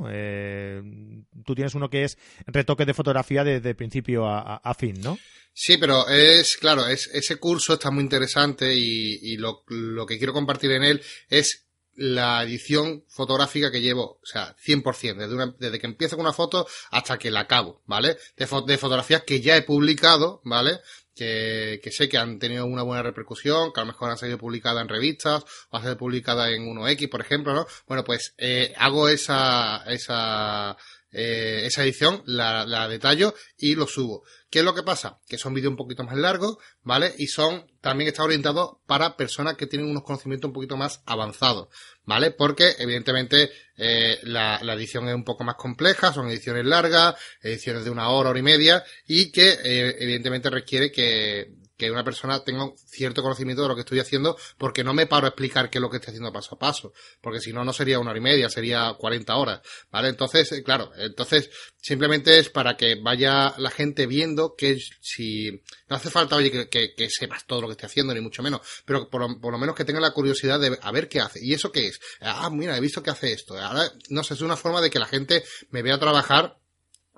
[1.44, 5.20] tú tienes uno que es retoque de fotografía desde principio a, a, fin, ¿no?
[5.52, 10.18] Sí, pero es, claro, es, ese curso está muy interesante y, y lo, lo que
[10.18, 11.67] quiero compartir en él es
[11.98, 16.34] la edición fotográfica que llevo, o sea, 100%, desde, una, desde que empiezo con una
[16.34, 18.18] foto hasta que la acabo, ¿vale?
[18.38, 20.80] De, de fotografías que ya he publicado, ¿vale?
[21.16, 24.38] Que, que, sé que han tenido una buena repercusión, que a lo mejor han salido
[24.38, 27.66] publicadas en revistas, o han sido publicadas en 1X, por ejemplo, ¿no?
[27.88, 30.78] Bueno, pues eh, hago esa, esa,
[31.12, 34.24] eh, esa edición, la, la detallo y lo subo.
[34.50, 35.20] ¿Qué es lo que pasa?
[35.28, 37.14] Que son vídeos un poquito más largos, ¿vale?
[37.18, 41.68] Y son, también está orientado para personas que tienen unos conocimientos un poquito más avanzados,
[42.06, 42.32] ¿vale?
[42.32, 47.84] Porque, evidentemente, eh, la, la, edición es un poco más compleja, son ediciones largas, ediciones
[47.84, 52.44] de una hora, hora y media, y que, eh, evidentemente, requiere que, que una persona
[52.44, 55.78] tenga cierto conocimiento de lo que estoy haciendo, porque no me paro a explicar qué
[55.78, 58.20] es lo que estoy haciendo paso a paso, porque si no, no sería una hora
[58.20, 59.62] y media, sería 40 horas,
[59.92, 60.10] ¿vale?
[60.10, 65.52] Entonces, eh, claro, entonces simplemente es para que vaya la gente viendo que si,
[65.88, 68.62] no hace falta, oye, que, que, sepas todo lo que estoy haciendo, ni mucho menos,
[68.86, 71.40] pero por, lo menos que tenga la curiosidad de a ver qué hace.
[71.44, 72.00] ¿Y eso qué es?
[72.22, 73.58] Ah, mira, he visto que hace esto.
[73.58, 76.58] Ahora, no sé, es una forma de que la gente me vea trabajar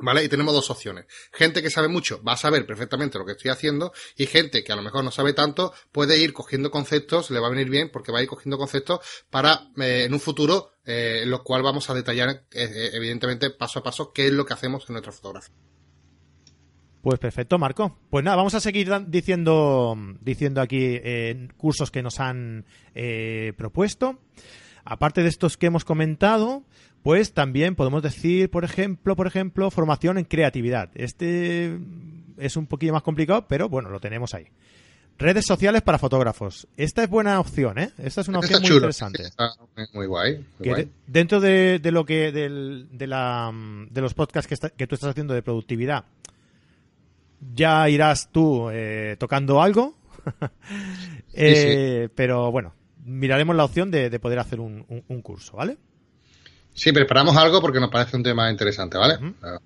[0.01, 0.23] ¿Vale?
[0.23, 1.05] Y tenemos dos opciones.
[1.31, 4.71] Gente que sabe mucho va a saber perfectamente lo que estoy haciendo y gente que
[4.71, 7.89] a lo mejor no sabe tanto puede ir cogiendo conceptos, le va a venir bien
[7.91, 11.63] porque va a ir cogiendo conceptos para eh, en un futuro eh, en lo cual
[11.63, 15.11] vamos a detallar eh, evidentemente paso a paso qué es lo que hacemos en nuestra
[15.11, 15.55] fotografía.
[17.01, 17.97] Pues perfecto, Marco.
[18.09, 20.99] Pues nada, vamos a seguir diciendo, diciendo aquí
[21.55, 22.65] cursos que nos han
[23.55, 24.19] propuesto.
[24.83, 26.63] Aparte de estos que hemos comentado,
[27.03, 30.89] pues también podemos decir, por ejemplo, por ejemplo, formación en creatividad.
[30.95, 31.77] Este
[32.37, 34.47] es un poquillo más complicado, pero bueno, lo tenemos ahí.
[35.17, 36.67] Redes sociales para fotógrafos.
[36.77, 37.91] Esta es buena opción, ¿eh?
[37.97, 39.23] Esta es una opción muy interesante.
[39.23, 39.51] Está
[39.93, 40.45] muy guay.
[41.07, 43.51] dentro de, lo que de, la,
[43.89, 46.05] de los podcasts que, que, tú estás haciendo de productividad,
[47.53, 49.95] ya irás tú eh, tocando algo.
[51.41, 52.73] Eh, pero bueno,
[53.05, 54.83] miraremos la opción de, poder hacer un,
[55.23, 55.77] curso, ¿vale?
[56.79, 59.15] Sí, preparamos algo porque nos parece un tema interesante, ¿vale?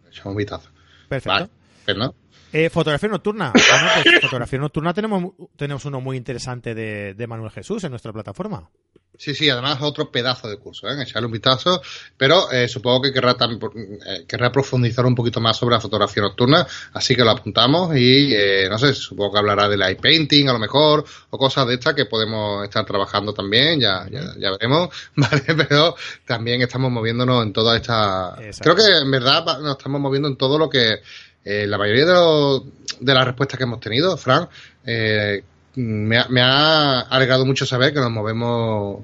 [0.09, 0.67] Echamos un vistazo.
[1.07, 1.47] Perfecto.
[1.95, 2.15] No.
[2.51, 3.53] Eh, fotografía nocturna.
[3.53, 8.67] Pues, fotografía nocturna tenemos, tenemos uno muy interesante de, Manuel Jesús en nuestra plataforma.
[9.17, 11.01] Sí, sí, además otro pedazo de curso, ¿eh?
[11.01, 11.81] echarle un vistazo,
[12.17, 16.65] pero eh, supongo que querrá, eh, querrá profundizar un poquito más sobre la fotografía nocturna,
[16.93, 20.53] así que lo apuntamos y eh, no sé, supongo que hablará del eye painting a
[20.53, 24.89] lo mejor, o cosas de estas que podemos estar trabajando también, ya, ya, ya veremos,
[25.15, 25.43] ¿vale?
[25.67, 25.95] Pero
[26.25, 28.35] también estamos moviéndonos en toda esta...
[28.59, 31.01] Creo que en verdad nos estamos moviendo en todo lo que
[31.45, 32.61] eh, la mayoría de,
[32.99, 34.47] de, las respuestas que hemos tenido, Fran,
[34.85, 35.43] eh,
[35.75, 37.05] me, ha, me, ha,
[37.45, 39.01] mucho saber que nos movemos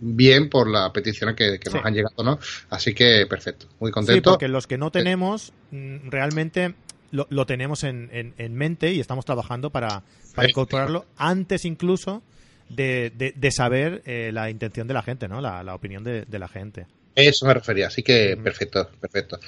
[0.00, 2.38] bien por las peticiones que, nos han llegado, ¿no?
[2.70, 4.14] Así que perfecto, muy contento.
[4.14, 6.74] Sí, porque los que no tenemos, mm, realmente
[7.10, 10.02] lo, lo tenemos en, en, mente y estamos trabajando para,
[10.34, 12.22] para incorporarlo antes incluso
[12.68, 15.40] de, de, saber eh, la intención de la gente, ¿no?
[15.40, 16.86] La, la opinión de, de la gente.
[17.14, 19.38] Eso me refería, así que perfecto, perfecto.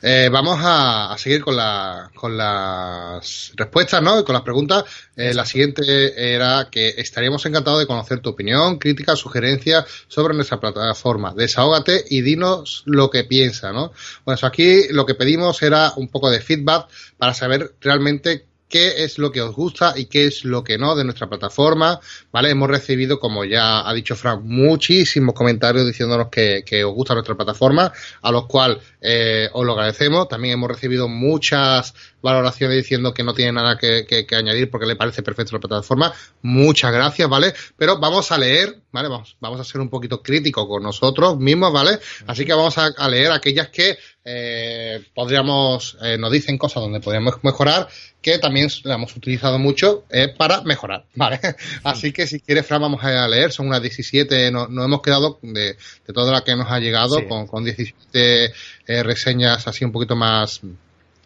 [0.00, 4.18] Eh, vamos a, seguir con, la, con las respuestas, ¿no?
[4.18, 4.84] Y con las preguntas.
[5.14, 10.58] Eh, la siguiente era que estaríamos encantados de conocer tu opinión, crítica, sugerencia sobre nuestra
[10.58, 11.32] plataforma.
[11.32, 13.92] Desahógate y dinos lo que piensa, ¿no?
[14.24, 19.18] Bueno, aquí lo que pedimos era un poco de feedback para saber realmente qué es
[19.18, 22.00] lo que os gusta y qué es lo que no de nuestra plataforma,
[22.32, 22.50] ¿vale?
[22.50, 27.92] Hemos recibido, como ya ha dicho Frank, muchísimos comentarios diciéndonos que, os gusta nuestra plataforma,
[28.22, 30.26] a los cuales eh, os lo agradecemos.
[30.26, 35.22] También hemos recibido muchas valoraciones diciendo que no tiene nada que, añadir porque le parece
[35.22, 36.10] perfecta la plataforma.
[36.40, 37.52] Muchas gracias, ¿vale?
[37.76, 39.08] Pero vamos a leer, ¿vale?
[39.08, 41.98] Vamos, vamos a ser un poquito críticos con nosotros mismos, ¿vale?
[42.26, 47.42] Así que vamos a leer aquellas que eh, podríamos, eh, nos dicen cosas donde podríamos
[47.42, 47.88] mejorar,
[48.20, 51.40] que también la hemos utilizado mucho eh, para mejorar, ¿vale?
[51.82, 55.38] Así que si quieres, Fran, vamos a leer, son unas 17, nos no hemos quedado
[55.42, 55.76] de,
[56.06, 58.52] de toda la que nos ha llegado con, con 17
[58.86, 60.60] eh, reseñas así un poquito más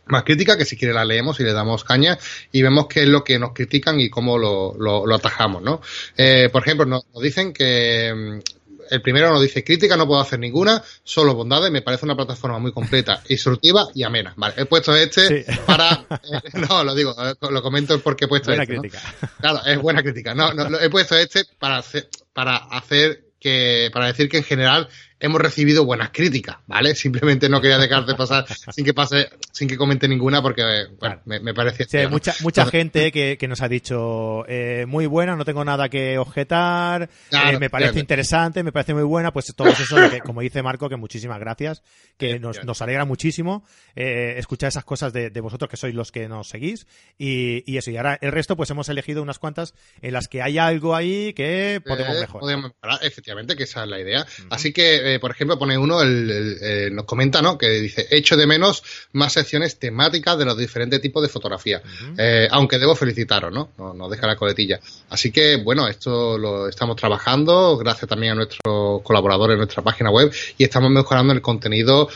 [0.07, 2.19] más crítica, que si quiere la leemos y le damos caña
[2.53, 5.81] y vemos qué es lo que nos critican y cómo lo, lo, lo atajamos, ¿no?
[6.17, 8.57] Eh, por ejemplo, nos, nos, dicen que mm,
[8.91, 12.59] el primero nos dice crítica, no puedo hacer ninguna, solo bondades, me parece una plataforma
[12.59, 14.33] muy completa, instructiva y amena.
[14.37, 18.51] Vale, he puesto este para, eh, no, lo digo, eh, lo comento porque he puesto
[18.51, 18.79] buena este.
[18.79, 19.03] Crítica.
[19.41, 20.35] Claro, es buena crítica.
[20.35, 24.89] No, no, he puesto este para hacer, para hacer que, para decir que en general
[25.19, 26.95] hemos recibido buenas críticas, ¿vale?
[26.95, 31.41] Simplemente no quería dejarte pasar sin que pase, sin que comente ninguna porque, bueno, me,
[31.41, 31.85] me parece...
[31.85, 35.65] Sí, hay mucha, mucha gente que, que, nos ha dicho, eh, muy buena, no tengo
[35.65, 40.21] nada que objetar, eh, me parece interesante, me parece muy buena, pues todo eso, que,
[40.21, 41.83] como dice Marco, que muchísimas gracias,
[42.19, 46.13] que nos, nos alegra muchísimo eh, escuchar esas cosas de, de, vosotros que sois los
[46.13, 46.87] que nos seguís
[47.19, 50.43] y, y, eso, y ahora el resto pues hemos elegido unas cuantas en las que
[50.43, 52.41] hay algo ahí que podemos mejorar.
[52.41, 54.27] Podemos mejorar, efectivamente, que esa es la idea.
[54.51, 57.59] Así que eh, por ejemplo, pone uno, el, eh, nos comenta, ¿no?
[57.59, 61.83] Que dice, echo de menos más secciones temáticas de los diferentes tipos de fotografía.
[62.17, 63.71] Eh, aunque debo felicitaros, ¿no?
[63.95, 64.09] ¿no?
[64.09, 64.79] deja la coletilla.
[65.11, 70.11] Así que, bueno, esto lo estamos trabajando, gracias también a nuestros colaboradores en nuestra página
[70.11, 72.09] web, y estamos mejorando el contenido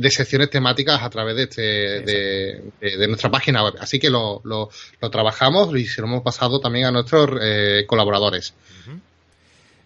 [0.00, 3.74] de secciones temáticas a través de, este, de, nuestra página web.
[3.78, 7.38] Así que lo, lo, lo, trabajamos y se lo hemos pasado también a nuestros
[7.86, 8.54] colaboradores.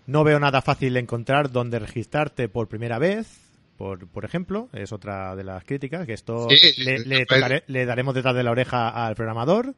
[0.06, 3.40] No veo nada fácil de encontrar donde registrarte por primera vez,
[3.76, 7.24] por, por ejemplo, es otra de las críticas, que esto le,
[7.66, 9.74] le, daremos detrás de la oreja al programador.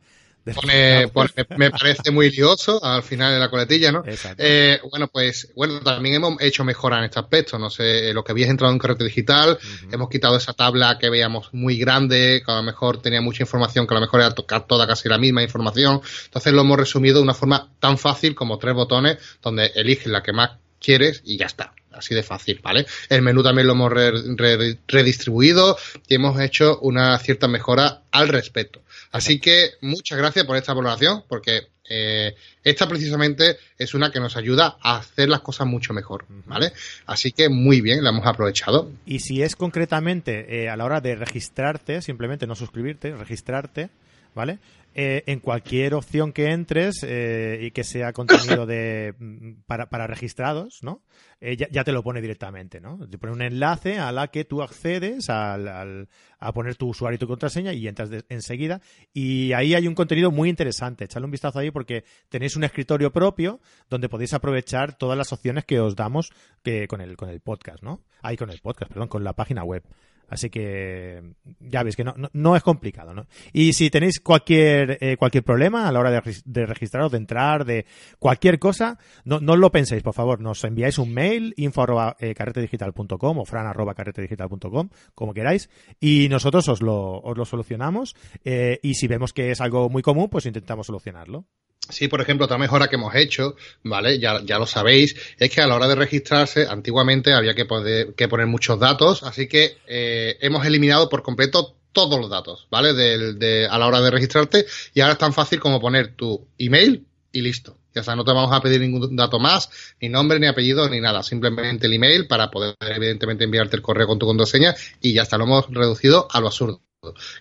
[0.52, 1.10] Pone,
[1.56, 4.02] me parece muy lioso al final de la coletilla, ¿no?
[4.36, 7.58] Eh, bueno, pues, bueno, también hemos hecho mejora en este aspecto.
[7.58, 9.58] No sé, lo que habías entrado en carrete digital,
[9.90, 13.86] hemos quitado esa tabla que veíamos muy grande, que a lo mejor tenía mucha información,
[13.86, 16.02] que a lo mejor era tocar toda casi la misma información.
[16.26, 20.22] Entonces lo hemos resumido de una forma tan fácil como tres botones, donde eliges la
[20.22, 22.86] que más quieres y ya está así de fácil, ¿vale?
[23.08, 25.76] El menú también lo hemos redistribuido
[26.08, 28.82] y hemos hecho una cierta mejora al respecto.
[29.12, 34.36] Así que muchas gracias por esta valoración, porque eh, esta precisamente es una que nos
[34.36, 36.72] ayuda a hacer las cosas mucho mejor, ¿vale?
[37.06, 38.90] Así que muy bien, la hemos aprovechado.
[39.04, 43.90] Y si es concretamente eh, a la hora de registrarte, simplemente no suscribirte, registrarte,
[44.34, 44.58] ¿vale?
[44.96, 50.06] Eh, en cualquier opción que entres eh, y que sea contenido de mm, para, para
[50.06, 51.02] registrados, ¿no?
[51.40, 53.08] Eh, ya, ya, te lo pone directamente, ¿no?
[53.08, 57.16] Te pone un enlace a la que tú accedes al, al, a poner tu usuario
[57.16, 58.82] y tu contraseña y entras enseguida.
[59.12, 61.06] Y ahí hay un contenido muy interesante.
[61.06, 63.58] Echadle un vistazo ahí porque tenéis un escritorio propio
[63.90, 66.30] donde podéis aprovechar todas las opciones que os damos
[66.62, 68.00] que, con, el, con el podcast, ¿no?
[68.22, 69.82] Ahí con el podcast, perdón, con la página web.
[70.28, 71.22] Así que
[71.60, 73.26] ya veis que no, no, es complicado, ¿no?
[73.52, 77.64] Y si tenéis cualquier eh, cualquier problema a la hora de, de, registraros, de entrar,
[77.64, 77.86] de
[78.18, 80.40] cualquier cosa, no, no lo penséis, por favor.
[80.40, 85.68] Nos enviáis un mail, info arroba eh, carretedigital.com o fran arroba carretedigital.com, como queráis,
[86.00, 88.16] y nosotros os lo, os lo solucionamos.
[88.44, 91.46] Eh, y si vemos que es algo muy común, pues intentamos solucionarlo.
[91.88, 94.18] Sí, por ejemplo, otra mejora que hemos hecho, ¿vale?
[94.18, 98.14] Ya, ya lo sabéis, es que a la hora de registrarse, antiguamente había que, poder,
[98.14, 102.94] que poner muchos datos, así que eh, hemos eliminado por completo todos los datos, ¿vale?
[102.94, 107.06] De, a la hora de registrarte y ahora es tan fácil como poner tu email
[107.32, 107.76] y listo.
[107.94, 109.70] Ya está, no te vamos a pedir ningún dato más,
[110.00, 111.22] ni nombre, ni apellido, ni nada.
[111.22, 115.38] Simplemente el email para poder, evidentemente, enviarte el correo con tu contraseña y ya está,
[115.38, 116.83] lo hemos reducido a lo absurdo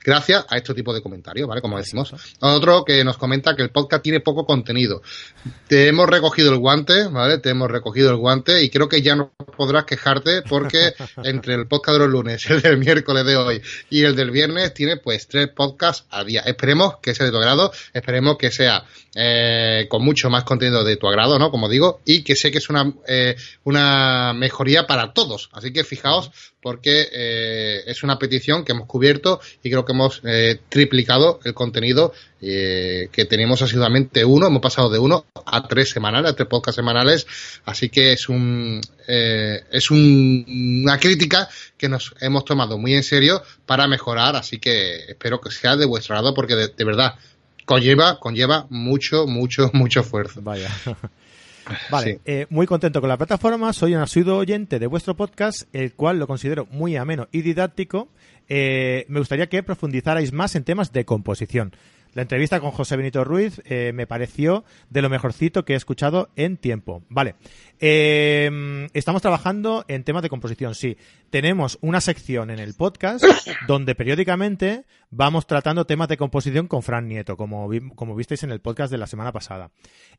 [0.03, 1.61] gracias a este tipo de comentarios, ¿vale?
[1.61, 2.13] Como decimos.
[2.39, 5.01] Otro que nos comenta que el podcast tiene poco contenido.
[5.67, 7.37] Te hemos recogido el guante, ¿vale?
[7.37, 10.93] Te hemos recogido el guante y creo que ya no podrás quejarte porque
[11.23, 14.73] entre el podcast de los lunes, el del miércoles de hoy y el del viernes
[14.73, 16.41] tiene pues tres podcasts al día.
[16.41, 18.85] Esperemos que sea de tu agrado, esperemos que sea
[19.15, 21.51] eh, con mucho más contenido de tu agrado, ¿no?
[21.51, 25.49] Como digo, y que sé que es una, eh, una mejoría para todos.
[25.53, 30.21] Así que fijaos porque eh, es una petición que hemos cubierto y creo que hemos
[30.23, 35.89] eh, triplicado el contenido eh, que tenemos asiduamente uno, hemos pasado de uno a tres
[35.89, 37.27] semanales, a tres podcasts semanales,
[37.65, 41.47] así que es un eh, es un, una crítica
[41.77, 45.85] que nos hemos tomado muy en serio para mejorar, así que espero que sea de
[45.85, 47.15] vuestro lado porque de, de verdad
[47.65, 50.41] conlleva, conlleva mucho, mucho, mucho esfuerzo.
[50.41, 50.69] Vaya.
[51.89, 52.19] Vale, sí.
[52.25, 56.19] eh, muy contento con la plataforma, soy un asiduo oyente de vuestro podcast, el cual
[56.19, 58.09] lo considero muy ameno y didáctico.
[58.49, 61.73] Eh, me gustaría que profundizarais más en temas de composición.
[62.13, 66.29] La entrevista con José Benito Ruiz eh, me pareció de lo mejorcito que he escuchado
[66.35, 67.03] en tiempo.
[67.09, 67.35] Vale.
[67.79, 70.97] Eh, estamos trabajando en temas de composición, sí.
[71.31, 73.25] Tenemos una sección en el podcast
[73.67, 78.51] donde periódicamente vamos tratando temas de composición con Fran Nieto, como, vi, como visteis en
[78.51, 79.71] el podcast de la semana pasada.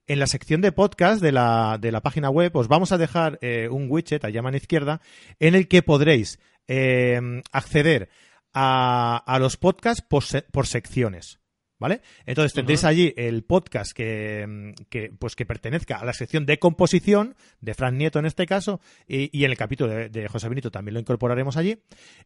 [0.08, 3.38] En la sección de podcast de la, de la página web os vamos a dejar
[3.40, 5.00] eh, un widget allá a mano izquierda
[5.38, 8.08] en el que podréis eh, acceder
[8.52, 11.43] a, a, los podcasts por, se, por secciones.
[11.84, 12.00] ¿Vale?
[12.24, 12.88] Entonces tendréis uh -huh.
[12.88, 17.98] allí el podcast que, que, pues que pertenezca a la sección de composición de Fran
[17.98, 21.00] Nieto en este caso y, y en el capítulo de, de, José Benito también lo
[21.00, 21.76] incorporaremos allí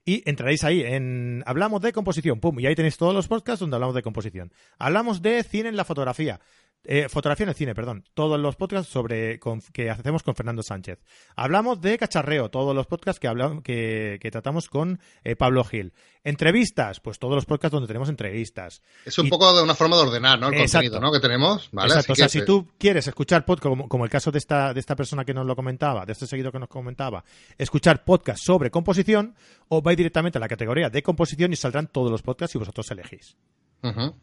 [0.04, 3.74] y entraréis ahí en hablamos de composición, pum, y ahí tenéis todos los podcasts donde
[3.74, 4.52] hablamos de composición.
[4.78, 6.38] Hablamos de cine en la fotografía,
[6.84, 8.04] eh, fotografía en el cine, perdón.
[8.14, 10.98] Todos los podcasts sobre con, que hacemos con Fernando Sánchez.
[11.36, 15.92] Hablamos de cacharreo, todos los podcasts que hablamos, que, que tratamos con eh, Pablo Gil.
[16.24, 18.82] Entrevistas, pues todos los podcasts donde tenemos entrevistas.
[19.04, 20.48] Es un y, poco de una forma de ordenar, ¿no?
[20.48, 20.86] El exacto.
[20.86, 21.12] contenido, ¿no?
[21.12, 21.88] Que tenemos, ¿vale?
[21.88, 22.12] Exacto.
[22.12, 24.72] Así o sea, que, si tú quieres escuchar podcast, como, como, el caso de esta,
[24.72, 27.24] de esta persona que nos lo comentaba, de este seguidor que nos comentaba,
[27.56, 29.34] escuchar podcast sobre composición,
[29.68, 32.90] o vais directamente a la categoría de composición y saldrán todos los podcasts y vosotros
[32.90, 33.36] elegís.
[33.82, 34.14] Uh -huh.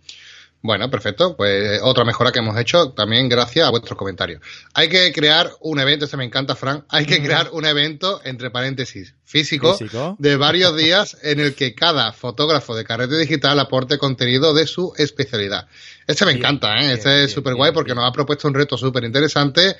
[0.61, 1.35] Bueno, perfecto.
[1.37, 4.41] Pues otra mejora que hemos hecho también gracias a vuestros comentarios.
[4.73, 6.85] Hay que crear un evento, este me encanta, Frank.
[6.89, 11.75] Hay que crear un evento, entre paréntesis, físico, físico, de varios días en el que
[11.75, 15.67] cada fotógrafo de carrete digital aporte contenido de su especialidad.
[16.07, 16.93] Este me bien, encanta, ¿eh?
[16.93, 19.75] Este bien, es súper guay porque nos ha propuesto un reto súper interesante.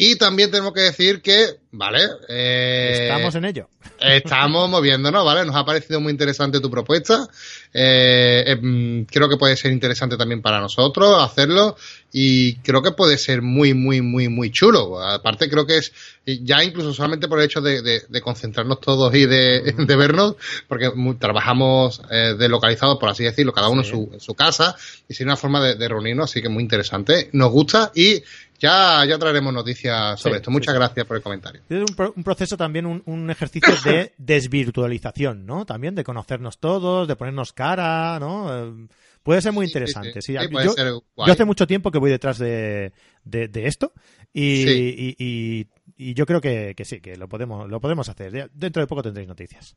[0.00, 1.98] Y también tenemos que decir que, ¿vale?
[2.28, 3.68] Eh, estamos en ello.
[4.00, 5.44] Estamos moviéndonos, ¿vale?
[5.44, 7.26] Nos ha parecido muy interesante tu propuesta.
[7.74, 11.76] Eh, eh, creo que puede ser interesante también para nosotros hacerlo
[12.12, 15.02] y creo que puede ser muy, muy, muy, muy chulo.
[15.02, 15.92] Aparte creo que es
[16.24, 20.36] ya incluso solamente por el hecho de, de, de concentrarnos todos y de, de vernos,
[20.68, 23.90] porque muy, trabajamos eh, deslocalizados, por así decirlo, cada uno sí.
[23.90, 24.76] en, su, en, su, casa
[25.08, 27.30] y sería una forma de, de, reunirnos, así que muy interesante.
[27.32, 28.22] Nos gusta y
[28.58, 30.50] ya, ya traeremos noticias sobre sí, esto.
[30.50, 31.62] Muchas sí, gracias por el comentario.
[31.68, 35.64] Es un, pro, un proceso también, un, un, ejercicio de desvirtualización, ¿no?
[35.64, 38.88] También de conocernos todos, de ponernos cara, ¿no?
[39.22, 40.22] Puede ser muy interesante.
[40.22, 40.48] Sí, sí.
[40.50, 42.92] Yo, yo, hace mucho tiempo que voy detrás de,
[43.24, 43.92] de, de esto
[44.32, 48.50] y, y, y, y, yo creo que, que, sí, que lo podemos, lo podemos hacer.
[48.52, 49.76] Dentro de poco tendréis noticias.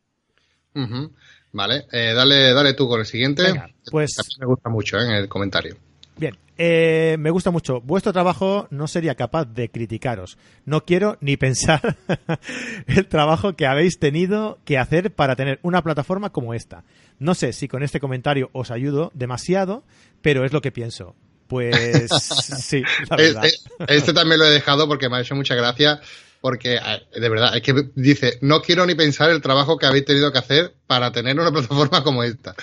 [0.73, 1.11] Uh -huh.
[1.51, 3.43] Vale, eh, dale, dale tú con el siguiente.
[3.43, 5.05] Venga, pues me gusta mucho ¿eh?
[5.05, 5.75] en el comentario.
[6.21, 7.81] Bien, eh, me gusta mucho.
[7.81, 10.37] Vuestro trabajo no sería capaz de criticaros.
[10.65, 11.97] No quiero ni pensar
[12.85, 16.83] el trabajo que habéis tenido que hacer para tener una plataforma como esta.
[17.17, 19.83] No sé si con este comentario os ayudo demasiado,
[20.21, 21.15] pero es lo que pienso.
[21.47, 22.07] Pues
[22.59, 23.45] sí, la verdad.
[23.45, 26.01] Este, este, también lo he dejado porque me ha hecho mucha gracia.
[26.39, 26.79] Porque,
[27.15, 30.39] de verdad, es que dice, no quiero ni pensar el trabajo que habéis tenido que
[30.39, 32.53] hacer para tener una plataforma como esta.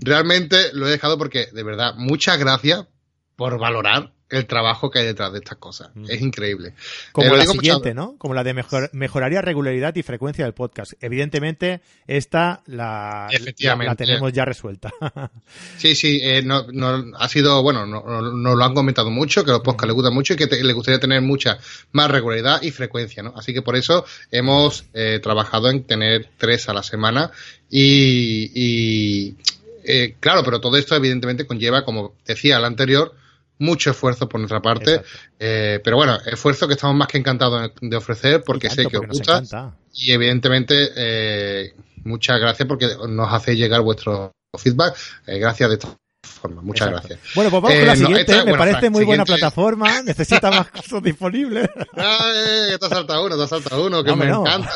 [0.00, 2.86] Realmente lo he dejado porque, de verdad, muchas gracias
[3.36, 5.90] por valorar el trabajo que hay detrás de estas cosas.
[5.94, 6.06] Mm.
[6.08, 6.74] Es increíble.
[7.12, 8.16] Como la siguiente, ¿no?
[8.18, 10.94] Como la de mejor, mejoraría regularidad y frecuencia del podcast.
[11.00, 13.28] Evidentemente, esta la,
[13.58, 14.90] la, tenemos ya resuelta.
[15.76, 19.52] sí, sí, eh, no, no, ha sido, bueno, nos no, lo han comentado mucho, que
[19.52, 21.58] los podcasts les gustan mucho y que le gustaría tener mucha
[21.92, 23.34] más regularidad y frecuencia, ¿no?
[23.36, 27.30] Así que por eso hemos eh, trabajado en tener tres a la semana
[27.70, 29.36] y, y
[29.84, 33.14] eh, claro, pero todo esto evidentemente conlleva, como decía el anterior,
[33.58, 35.02] mucho esfuerzo por nuestra parte,
[35.38, 39.06] eh, pero bueno, esfuerzo que estamos más que encantados de ofrecer porque sé que os
[39.06, 39.42] gusta
[39.92, 41.74] y evidentemente eh,
[42.04, 44.96] muchas gracias porque nos hace llegar vuestro feedback,
[45.26, 45.88] eh, gracias de esta
[46.22, 47.20] forma, muchas gracias.
[47.34, 51.68] Bueno, pues vamos con la siguiente, me parece muy buena plataforma, necesita más cosas disponibles.
[51.96, 52.32] Ah,
[52.78, 54.72] te ha saltado uno, te ha saltado uno, que me encanta.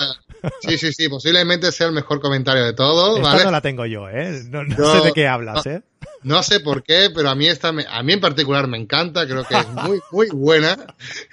[0.61, 3.19] Sí, sí, sí, posiblemente sea el mejor comentario de todos.
[3.19, 4.43] Esta no la tengo yo, ¿eh?
[4.49, 5.83] No, sé de qué hablas, ¿eh?
[6.23, 9.45] No sé por qué, pero a mí esta, a mí en particular me encanta, creo
[9.45, 10.77] que es muy, muy buena.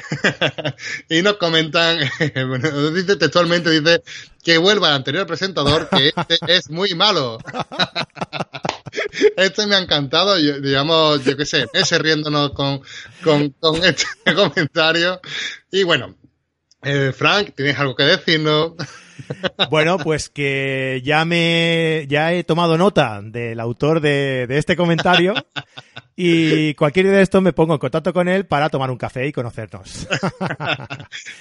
[1.10, 2.00] y nos comentan,
[2.94, 4.04] dice textualmente, dice
[4.44, 7.40] que vuelva al anterior presentador, que este es muy malo.
[9.38, 12.82] este me ha encantado, digamos, yo qué sé, ese riéndonos con,
[13.24, 14.06] con, con este
[14.36, 15.20] comentario.
[15.72, 16.16] Y bueno,
[16.84, 18.74] eh, Frank, ¿tienes algo que decirnos?
[19.70, 25.34] Bueno, pues que ya me, ya he tomado nota del autor de, este comentario
[26.16, 29.32] y cualquier de esto me pongo en contacto con él para tomar un café y
[29.32, 30.08] conocernos.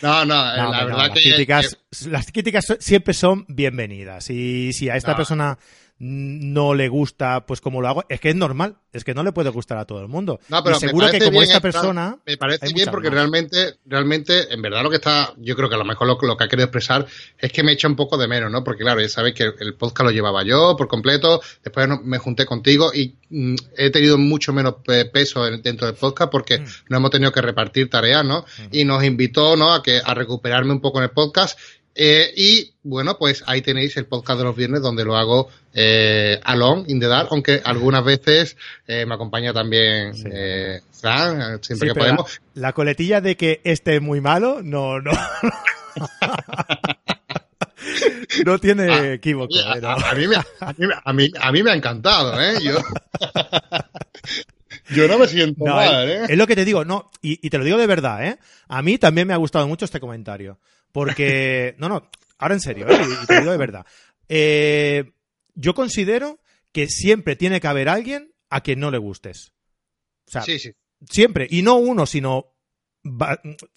[0.03, 5.17] No, no, la verdad que, críticas, las críticas siempre son bienvenidas y si a esta
[5.17, 5.59] persona
[6.07, 9.33] no le gusta pues como lo hago, es que es normal, es que no le
[9.33, 10.39] puede gustar a todo el mundo.
[10.51, 12.19] No, pero seguro que como esta persona...
[12.27, 15.79] Me parece bien porque realmente, realmente, en verdad lo que está, yo creo que a
[15.79, 17.07] lo mejor lo, que ha querido expresar
[17.39, 18.63] es que me echa un poco de menos, ¿no?
[18.63, 22.45] Porque claro, ya sabéis que el podcast lo llevaba yo por completo, después me junté
[22.45, 24.75] contigo y mm, he tenido mucho menos
[25.11, 26.67] peso dentro del podcast porque mm.
[26.91, 28.41] no hemos tenido que repartir tareas, ¿no?
[28.41, 28.69] Mm.
[28.73, 29.73] Y nos invitó, ¿no?
[29.73, 31.59] A que, a recuperarme un poco en el podcast
[31.95, 36.41] eh, y bueno, pues ahí tenéis el podcast de los viernes donde lo hago eh,
[36.45, 41.95] alone, in the dark, aunque algunas veces eh, me acompaña también eh, Fran, siempre que
[41.95, 42.41] podemos.
[42.55, 45.13] La, coletilla de que este es muy malo, no, no.
[48.45, 49.55] no tiene ah, equívoco.
[49.59, 52.57] A, mí me, a, mí, a, mí, me ha encantado, ¿eh?
[52.63, 52.77] Yo,
[54.91, 56.25] yo no me siento mal, ¿eh?
[56.29, 58.39] Es lo que te digo, no, y, y te lo digo de verdad, ¿eh?
[58.69, 60.59] A mí también me ha gustado mucho este comentario.
[60.95, 62.09] Porque, no, no,
[62.39, 63.01] ahora en serio, ¿eh?
[63.23, 63.85] y te digo de verdad.
[64.29, 65.13] Eh,
[65.55, 66.41] yo considero
[66.73, 69.53] que siempre tiene que haber alguien a quien no le gustes.
[70.29, 70.73] O sea, sí, sí.
[71.09, 71.47] siempre.
[71.51, 72.55] Y no uno, sino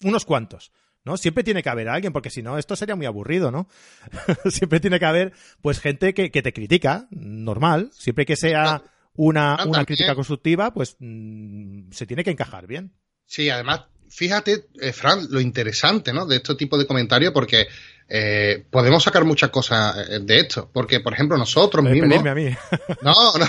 [0.02, 0.72] unos cuantos.
[1.04, 1.16] ¿no?
[1.16, 3.68] Siempre tiene que haber alguien, porque si no, esto sería muy aburrido, ¿no?
[4.50, 5.32] siempre tiene que haber,
[5.62, 7.90] pues, gente que, que te critica, normal.
[7.92, 8.82] Siempre que sea
[9.18, 12.94] una, una crítica constructiva, pues mm, se tiene que encajar bien.
[13.26, 16.26] Sí, además fíjate, eh, Fran, lo interesante, ¿no?
[16.26, 17.68] De este tipo de comentarios, porque
[18.10, 20.70] eh, podemos sacar muchas cosas eh, de esto.
[20.72, 22.24] Porque, por ejemplo, nosotros mismos.
[22.26, 22.48] A mí.
[23.02, 23.46] No, no,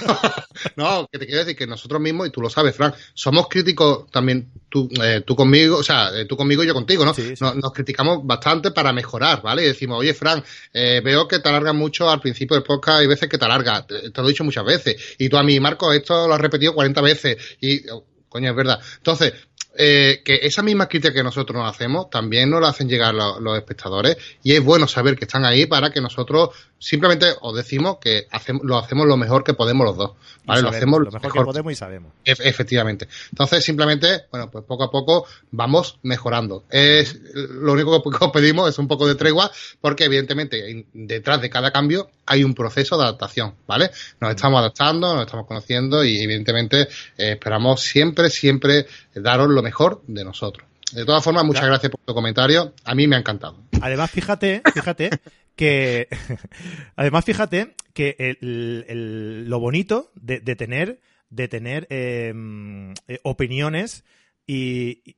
[0.75, 4.09] no, que te quiero decir que nosotros mismos, y tú lo sabes, Fran, somos críticos
[4.11, 7.13] también tú, eh, tú conmigo, o sea, tú conmigo y yo contigo, ¿no?
[7.55, 9.63] Nos, criticamos bastante para mejorar, ¿vale?
[9.63, 10.43] Y decimos, oye, Fran,
[10.73, 14.11] veo que te alargas mucho al principio del podcast, hay veces que te alargas, te,
[14.11, 15.15] te, lo he dicho muchas veces.
[15.17, 17.37] Y tú a mí, Marco, esto lo has repetido 40 veces.
[17.61, 17.81] Y,
[18.29, 18.79] coño, es verdad.
[18.97, 19.33] Entonces,
[19.81, 23.57] eh, que esa misma crítica que nosotros nos hacemos también nos la hacen llegar los,
[23.57, 28.27] espectadores y es bueno saber que están ahí para que nosotros simplemente os decimos que
[28.29, 30.11] hacemos, lo hacemos lo mejor que podemos los dos.
[30.43, 30.63] ¿vale?
[30.63, 32.11] lo hacemos lo mejor, que podemos y sabemos.
[32.25, 33.07] efectivamente.
[33.31, 36.65] Entonces, simplemente, bueno, pues poco a poco vamos mejorando.
[36.69, 39.49] Es Lo único que os pedimos es un poco de tregua
[39.79, 43.91] porque, evidentemente, detrás de cada cambio hay un proceso de adaptación, ¿vale?
[44.19, 46.81] Nos estamos adaptando, nos estamos conociendo y, evidentemente,
[47.17, 49.68] eh, esperamos siempre, siempre daros lo mejor
[50.07, 50.67] de nosotros.
[50.93, 52.73] De todas formas, muchas gracias por tu comentario.
[52.83, 53.57] A mí me ha encantado.
[53.81, 55.09] Además, fíjate, fíjate
[55.55, 56.07] que,
[56.95, 60.99] además, fíjate que el, lo bonito de, tener,
[61.29, 64.03] de tener em, eh, opiniones
[64.47, 65.17] y,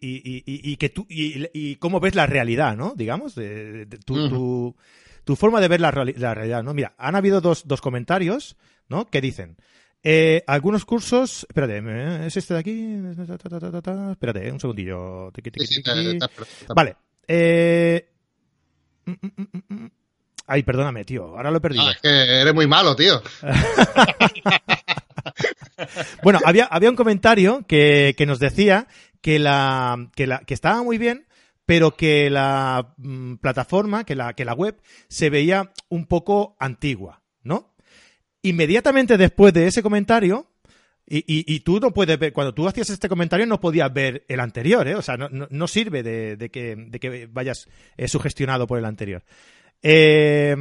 [0.00, 2.94] y, que tú, y, cómo ves la realidad, ¿no?
[2.96, 4.74] Digamos, de, tu,
[5.24, 6.74] tu, forma de ver la, la, realidad, ¿no?
[6.74, 8.56] Mira, han habido dos, dos comentarios,
[8.88, 9.06] ¿no?
[9.06, 9.56] Que dicen,
[10.06, 11.46] Eh, algunos cursos.
[11.48, 12.26] Espérate, ¿eh?
[12.26, 12.94] ¿es este de aquí?
[14.12, 15.32] Espérate, un segundillo.
[16.74, 16.96] Vale.
[17.26, 18.06] Eh.
[19.06, 19.90] Mm, mm, mm,
[20.46, 21.24] Ay, perdóname, tío.
[21.24, 21.86] Ahora lo he perdido.
[21.86, 23.22] Ah, es que eres muy malo, tío.
[26.22, 28.86] bueno, había, había un comentario que, que nos decía
[29.22, 31.26] que la, que la, que estaba muy bien,
[31.64, 32.94] pero que la
[33.40, 34.78] plataforma, que la, que la web
[35.08, 37.73] se veía un poco antigua, ¿no?
[38.44, 40.50] Inmediatamente después de ese comentario,
[41.06, 44.24] y, y, y, tú no puedes ver, cuando tú hacías este comentario no podías ver
[44.28, 44.94] el anterior, ¿eh?
[44.94, 48.84] O sea, no, no, sirve de, de, que, de que vayas eh, sugestionado por el
[48.84, 49.22] anterior.
[49.82, 50.54] Eh,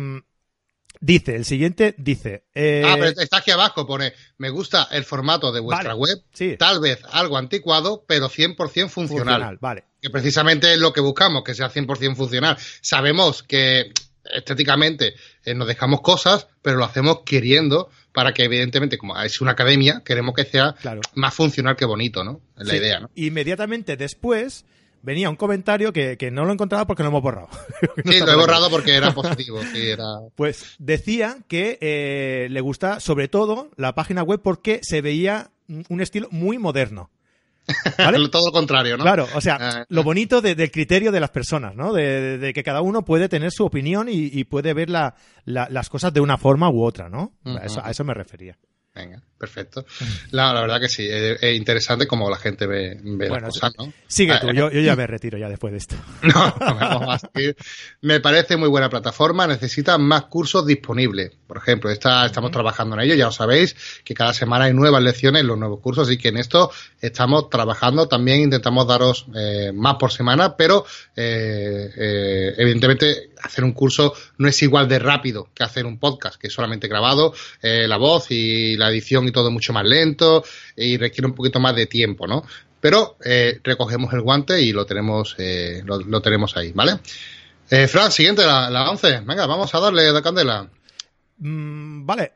[1.02, 2.46] dice, el siguiente dice...
[2.56, 6.24] Eh, ah, pero está aquí abajo, pone, me gusta el formato de vuestra web,
[6.58, 8.56] tal vez algo anticuado, pero 100%
[8.88, 8.90] funcional.
[8.90, 9.58] funcional.
[9.60, 9.84] Vale.
[10.02, 12.58] Que precisamente es lo que buscamos, que sea 100% funcional.
[12.82, 13.92] Sabemos que
[14.26, 15.16] estéticamente
[15.46, 20.02] eh, nos dejamos cosas, pero lo hacemos queriendo para que evidentemente, como es una academia,
[20.06, 20.76] queremos que sea
[21.16, 22.42] más funcional que bonito, ¿no?
[22.58, 23.10] Es la idea, ¿no?
[23.16, 24.66] Inmediatamente después
[25.02, 27.50] venía un comentario que, que, no lo encontraba porque lo hemos borrado.
[28.06, 29.60] sí, lo he borrado porque era positivo.
[30.36, 36.02] Pues decía que eh, le gusta sobre todo la página web porque se veía un
[36.02, 37.12] estilo muy moderno.
[37.98, 38.28] ¿Vale?
[38.32, 39.04] Todo lo contrario, ¿no?
[39.04, 39.86] Claro, o sea, ah.
[39.90, 41.94] lo bonito del criterio de las personas, ¿no?
[41.94, 46.22] De, que cada uno puede tener su opinión y, puede ver la, las cosas de
[46.22, 47.34] una forma u otra, ¿no?
[47.46, 48.58] a eso me refería.
[48.96, 49.86] Venga, perfecto.
[50.30, 53.92] La, la, verdad que sí, es, interesante como la gente ve, ve las cosas, ¿no?
[54.06, 55.96] Sigue tú, yo, yo, ya me retiro ya después de esto.
[56.22, 57.30] No, vamos a
[58.02, 61.32] Me parece muy buena plataforma, necesita más cursos disponibles.
[61.48, 65.02] Por ejemplo, esta, estamos trabajando en ello, ya lo sabéis, que cada semana hay nuevas
[65.02, 66.72] lecciones, los nuevos cursos, así que en esto
[67.02, 68.08] estamos trabajando.
[68.08, 70.86] También intentamos daros eh, más por semana, pero
[71.16, 76.40] eh, eh, evidentemente hacer un curso no es igual de rápido que hacer un podcast,
[76.40, 80.44] que es solamente grabado, eh, la voz y la edición y todo mucho más lento
[80.76, 82.44] y requiere un poquito más de tiempo, ¿no?
[82.84, 87.00] Pero eh, recogemos el guante y lo tenemos, eh, lo, tenemos ahí, ¿vale?
[87.70, 89.22] Eh, Fran, siguiente, la, la 11.
[89.22, 90.70] Venga, vamos a darle la candela.
[91.38, 92.34] Mm, vale,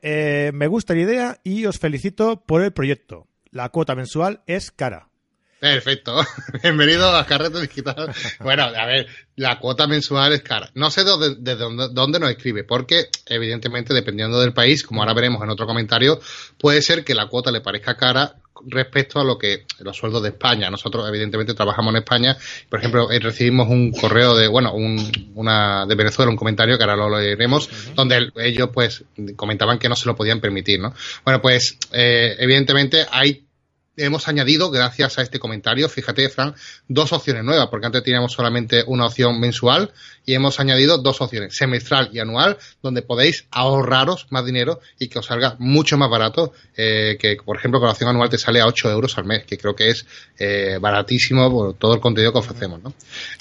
[0.53, 3.27] me gusta la idea y os felicito por el proyecto.
[3.51, 5.06] La cuota mensual es cara.
[5.59, 6.19] Perfecto.
[6.63, 8.13] Bienvenido a Carrete Digital.
[8.41, 10.69] Bueno, a ver, la cuota mensual es cara.
[10.75, 15.41] No sé de, dónde, dónde, nos escribe, porque evidentemente dependiendo del país, como ahora veremos
[15.41, 16.19] en otro comentario,
[16.59, 18.35] puede ser que la cuota le parezca cara
[18.65, 20.69] respecto a lo que los sueldos de España.
[20.69, 22.37] Nosotros evidentemente trabajamos en España.
[22.69, 26.83] Por ejemplo, eh, recibimos un correo de, bueno, un, una de Venezuela, un comentario que
[26.83, 29.05] ahora lo leeremos, donde ellos pues
[29.35, 30.93] comentaban que no se lo podían permitir, ¿no?
[31.23, 33.46] Bueno, pues eh, evidentemente hay
[33.97, 36.55] hemos añadido, gracias a este comentario, fíjate, Fran,
[36.87, 39.91] dos opciones nuevas, porque antes teníamos solamente una opción mensual
[40.25, 45.19] y hemos añadido dos opciones, semestral y anual, donde podéis ahorraros más dinero y que
[45.19, 48.61] os salga mucho más barato, eh, que por ejemplo con la opción anual te sale
[48.61, 50.05] a 8 euros al mes, que creo que es
[50.37, 52.83] eh, baratísimo por todo el contenido que ofrecemos.
[52.83, 52.93] ¿no?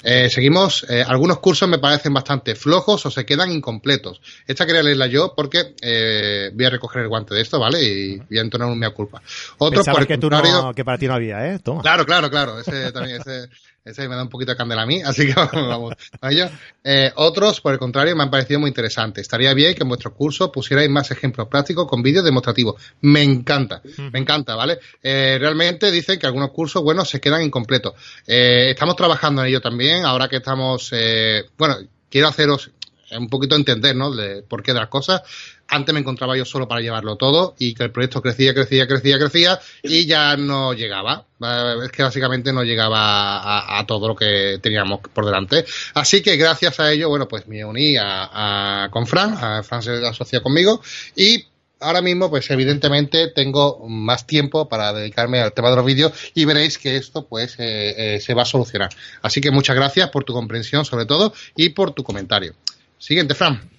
[0.03, 4.21] Eh, seguimos, eh, algunos cursos me parecen bastante flojos o se quedan incompletos.
[4.47, 7.83] Esta quería leerla yo porque eh, voy a recoger el guante de esto, ¿vale?
[7.83, 9.21] Y voy a entonar un mea culpa.
[9.57, 10.41] Otro, por el que, tú no,
[10.75, 11.59] que para ti no había, ¿eh?
[11.59, 11.81] Toma.
[11.81, 12.59] Claro, claro, claro.
[12.59, 13.49] Ese también, ese,
[13.87, 16.49] ese me da un poquito de candela a mí, así que vamos a ello.
[16.83, 19.21] Eh, otros, por el contrario, me han parecido muy interesantes.
[19.21, 22.81] Estaría bien que en vuestro curso pusierais más ejemplos prácticos con vídeos demostrativos.
[23.01, 23.81] Me encanta,
[24.11, 24.79] me encanta, ¿vale?
[25.01, 27.93] Eh, realmente dicen que algunos cursos, bueno, se quedan incompletos.
[28.25, 31.77] Eh, estamos trabajando en ello también, ahora que estamos, eh, bueno,
[32.09, 32.71] quiero haceros
[33.17, 34.11] un poquito entender, ¿no?
[34.13, 35.21] De por qué de las cosas
[35.67, 39.17] antes me encontraba yo solo para llevarlo todo y que el proyecto crecía, crecía, crecía,
[39.19, 41.25] crecía y ya no llegaba.
[41.83, 45.65] Es que básicamente no llegaba a, todo lo que teníamos por delante.
[45.93, 50.05] Así que gracias a ello, bueno, pues me uní a, con Fran, a Fran se
[50.05, 50.81] asoció conmigo
[51.15, 51.45] y
[51.79, 56.45] ahora mismo, pues evidentemente tengo más tiempo para dedicarme al tema de los vídeos y
[56.45, 58.89] veréis que esto pues eh, eh, se va a solucionar.
[59.21, 62.53] Así que muchas gracias por tu comprensión sobre todo y por tu comentario.
[62.97, 63.69] Siguiente, Fran.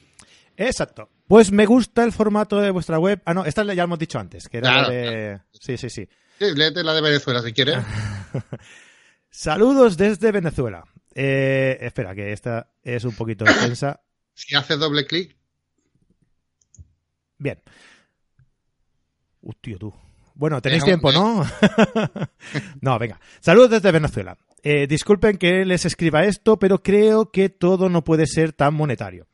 [0.57, 1.09] Exacto.
[1.29, 3.21] Pues me gusta el formato de vuestra web.
[3.27, 5.41] Ah, no, esta ya hemos dicho antes, que era la de...
[5.53, 6.09] Sí, sí, sí.
[6.39, 7.77] Sí, léete la de Venezuela si quieres.
[9.31, 10.85] Saludos desde Venezuela.
[11.15, 14.01] Eh, espera, que esta es un poquito extensa.
[14.33, 15.37] Si haces doble clic.
[17.37, 17.61] Bien.
[19.43, 19.93] Hostia, tú.
[20.35, 21.45] Bueno, tenéis tiempo, ¿no?
[22.81, 23.21] no, venga.
[23.41, 24.39] Saludos desde Venezuela.
[24.63, 29.27] Eh, disculpen que les escriba esto, pero creo que todo no puede ser tan monetario.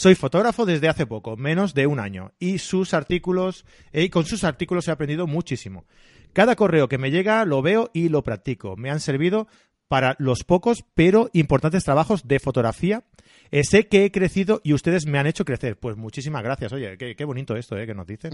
[0.00, 4.44] Soy fotógrafo desde hace poco, menos de un año, y sus artículos, y con sus
[4.44, 5.84] artículos he aprendido muchísimo.
[6.32, 8.76] Cada correo que me llega lo veo y lo practico.
[8.76, 9.46] Me han servido
[9.88, 13.04] para los pocos pero importantes trabajos de fotografía.
[13.50, 15.78] Eh, sé que he crecido y ustedes me han hecho crecer.
[15.78, 16.72] Pues muchísimas gracias.
[16.72, 18.30] Oye, qué, bonito esto eh, que nos dicen.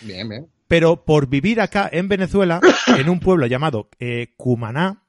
[0.00, 0.48] Bien, bien.
[0.66, 2.60] Pero por vivir acá en Venezuela,
[2.98, 5.04] en un pueblo llamado eh, Cumaná,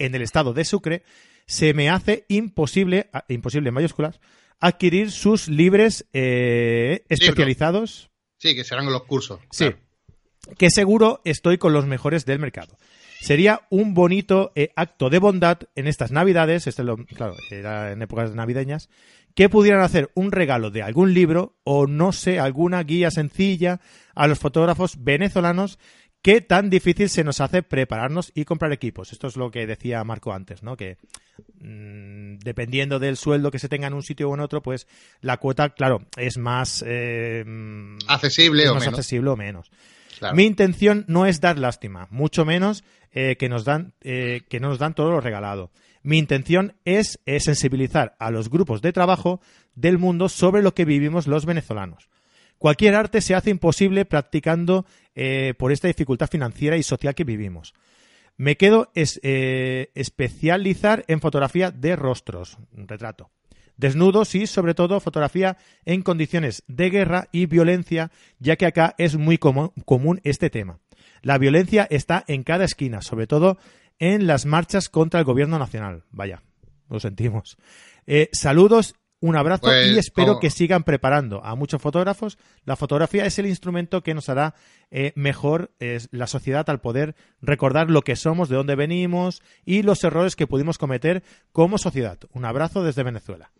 [0.00, 1.04] en el estado de Sucre,
[1.46, 4.18] se me hace imposible, imposible en mayúsculas,
[4.60, 8.10] adquirir sus libres eh, especializados.
[8.38, 9.40] Sí, que serán los cursos.
[9.50, 9.70] Sí.
[10.56, 12.76] Que seguro estoy con los mejores del mercado.
[13.20, 18.00] Sería un bonito eh, acto de bondad en estas navidades, este lo, claro, era en
[18.00, 18.88] épocas navideñas,
[19.34, 23.80] que pudieran hacer un regalo de algún libro o no sé, alguna guía sencilla
[24.14, 25.78] a los fotógrafos venezolanos
[26.22, 29.12] ¿Qué tan difícil se nos hace prepararnos y comprar equipos?
[29.12, 30.76] Esto es lo que decía Marco antes, ¿no?
[30.76, 30.96] Que
[31.60, 34.88] mm, dependiendo del sueldo que se tenga en un sitio o en otro, pues
[35.20, 37.44] la cuota, claro, es más eh,
[38.08, 38.98] accesible o más menos.
[38.98, 39.70] accesible o menos.
[40.34, 44.68] Mi intención no es dar lástima, mucho menos eh, que nos dan eh, que no
[44.68, 45.70] nos dan todo lo regalado.
[46.02, 49.40] Mi intención es sensibilizar a los grupos de trabajo
[49.76, 52.08] del mundo sobre lo que vivimos los venezolanos.
[52.58, 54.84] Cualquier arte se hace imposible practicando
[55.14, 57.74] eh, por esta dificultad financiera y social que vivimos.
[58.36, 63.30] Me quedo eh, especializar en fotografía de rostros, un retrato.
[63.76, 69.16] Desnudos y, sobre todo, fotografía en condiciones de guerra y violencia, ya que acá es
[69.16, 70.80] muy común este tema.
[71.22, 73.58] La violencia está en cada esquina, sobre todo
[73.98, 76.04] en las marchas contra el gobierno nacional.
[76.10, 76.42] Vaya,
[76.88, 77.56] lo sentimos.
[78.06, 82.38] Eh, saludos un abrazo y pues, espero que sigan preparando a muchos fotógrafos.
[82.64, 84.54] La fotografía es el instrumento que nos hará
[84.90, 85.72] eh, mejor
[86.10, 90.46] la sociedad al poder recordar lo que somos, de dónde venimos y los errores que
[90.46, 92.18] pudimos cometer como sociedad.
[92.32, 93.50] Un abrazo desde Venezuela.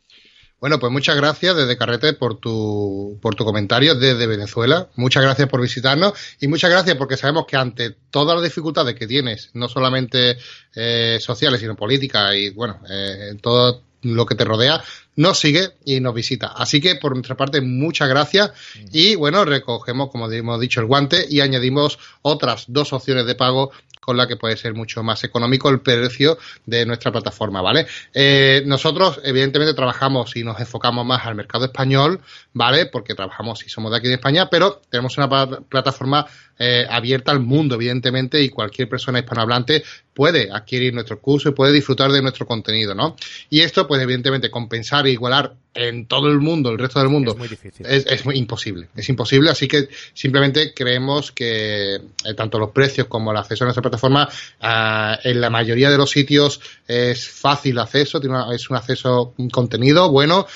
[0.60, 4.88] Bueno, pues muchas gracias desde Carrete por tu, por tu comentario desde Venezuela.
[4.96, 9.06] Muchas gracias por visitarnos y muchas gracias porque sabemos que ante todas las dificultades que
[9.06, 10.36] tienes, no solamente
[10.74, 14.82] eh, sociales, sino políticas y, bueno, eh, todo lo que te rodea,
[15.18, 16.52] nos sigue y nos visita.
[16.56, 18.52] Así que por nuestra parte, muchas gracias.
[18.92, 23.72] Y bueno, recogemos, como hemos dicho, el guante y añadimos otras dos opciones de pago
[24.00, 27.86] con la que puede ser mucho más económico el precio de nuestra plataforma, ¿vale?
[28.14, 32.20] Eh, nosotros, evidentemente, trabajamos y nos enfocamos más al mercado español,
[32.54, 32.86] ¿vale?
[32.86, 35.28] Porque trabajamos y somos de aquí de España, pero tenemos una
[35.68, 36.26] plataforma
[36.58, 39.82] eh, abierta al mundo, evidentemente, y cualquier persona hispanohablante
[40.12, 43.16] puede adquirir nuestro curso y puede disfrutar de nuestro contenido, ¿no?
[43.50, 47.32] Y esto, pues, evidentemente, compensar e igualar en todo el mundo, el resto del mundo,
[47.32, 47.86] es muy difícil.
[47.86, 53.30] Es, muy imposible, es imposible, así que simplemente creemos que eh, tanto los precios como
[53.30, 54.28] el acceso a nuestra plataforma,
[54.60, 59.50] ah, en la mayoría de los sitios es fácil acceso, tiene es un acceso, un
[59.50, 60.46] contenido bueno,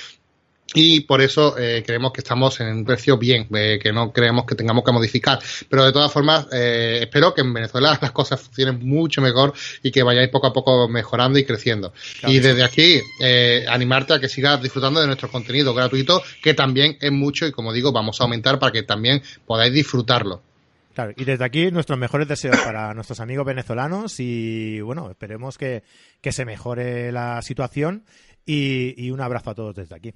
[0.75, 4.47] y por eso eh, creemos que estamos en un precio bien, eh, que no creemos
[4.47, 5.39] que tengamos que modificar.
[5.69, 9.53] Pero de todas formas, eh, espero que en Venezuela las cosas funcionen mucho mejor
[9.83, 11.93] y que vayáis poco a poco mejorando y creciendo.
[12.27, 13.01] y desde aquí,
[13.69, 17.73] animarte a que sigas disfrutando de nuestro contenido gratuito, que también es mucho y como
[17.73, 20.43] digo, vamos a aumentar para que también podáis disfrutarlo.
[20.95, 25.83] Claro, y desde aquí nuestros mejores deseos para nuestros amigos venezolanos y bueno, esperemos que,
[26.23, 28.05] se mejore la situación
[28.45, 30.13] y un abrazo a todos desde aquí.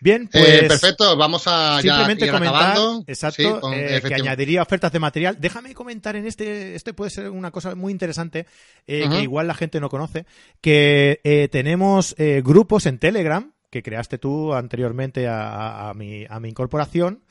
[0.00, 0.68] Bien, eh, pues.
[0.68, 2.76] perfecto, vamos a simplemente comentar,
[3.06, 5.36] Exacto, eh, que añadiría ofertas de material.
[5.38, 8.46] Déjame comentar en este, este puede ser una cosa muy interesante,
[8.86, 10.24] eh, que igual la gente no conoce,
[10.60, 17.22] que tenemos grupos en Telegram, que creaste tú anteriormente a, mi, a mi incorporación,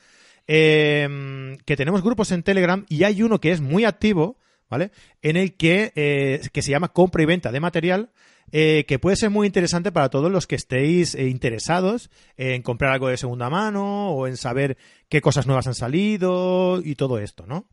[0.46, 4.92] que tenemos grupos en Telegram y hay uno que es muy activo, ¿vale?
[5.22, 8.10] En el que, que se llama compra y venta de material
[8.52, 12.92] eh, que puede ser muy interesante para todos los que estéis eh, interesados en comprar
[12.92, 14.76] algo de segunda mano o en saber
[15.08, 17.66] qué cosas nuevas han salido y todo esto, ¿no?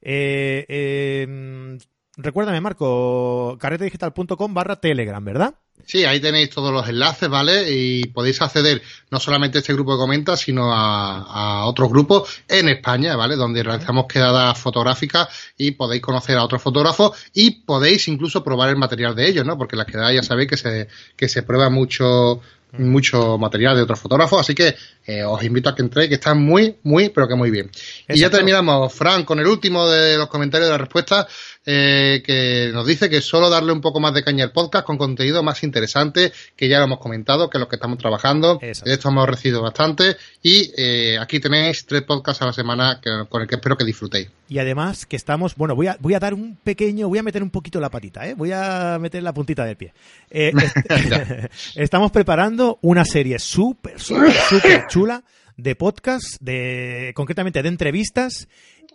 [0.00, 1.78] Eh, em,
[2.18, 5.54] recuérdame, Marco, carretedigital.com barra Telegram, ¿verdad?
[5.86, 7.72] Sí, ahí tenéis todos los enlaces, ¿vale?
[7.72, 12.68] Y podéis acceder no solamente a este grupo de comentas, sino a, otros grupos en
[12.68, 13.36] España, ¿vale?
[13.36, 18.76] Donde realizamos quedadas fotográficas y podéis conocer a otros fotógrafos y podéis incluso probar el
[18.76, 19.56] material de ellos, ¿no?
[19.56, 22.42] Porque las quedadas ya sabéis que se, que se prueba mucho
[22.72, 26.34] mucho material de otros fotógrafos, así que eh, os invito a que entréis, que está
[26.34, 27.70] muy, muy, pero que muy bien.
[28.08, 31.26] Y ya terminamos, Fran, con el último de los comentarios de la respuesta,
[31.70, 34.96] eh, que nos dice que solo darle un poco más de caña al podcast con
[34.96, 38.58] contenido más interesante, que ya lo hemos comentado, que es lo que estamos trabajando.
[38.58, 40.16] De esto hemos recibido bastante.
[40.42, 44.30] Y eh, aquí tenéis tres podcasts a la semana con el que espero que disfrutéis.
[44.48, 47.42] Y además que estamos, bueno, voy a, voy a dar un pequeño, voy a meter
[47.42, 48.32] un poquito la patita, ¿eh?
[48.32, 49.92] voy a meter la puntita del pie.
[50.30, 50.52] Eh,
[51.74, 55.22] estamos preparando una serie súper, súper, súper chula
[55.58, 58.48] de podcast, de, concretamente de entrevistas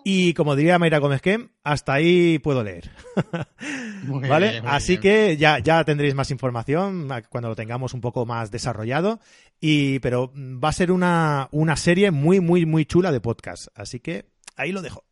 [0.03, 1.21] Y como diría Mayra Gómez
[1.63, 2.91] hasta ahí puedo leer.
[4.03, 4.61] ¿Vale?
[4.65, 9.19] Así que ya, ya tendréis más información cuando lo tengamos un poco más desarrollado.
[9.61, 13.67] Y, pero va a ser una, una serie muy, muy, muy chula de podcast.
[13.75, 14.25] Así que
[14.57, 15.05] ahí lo dejo.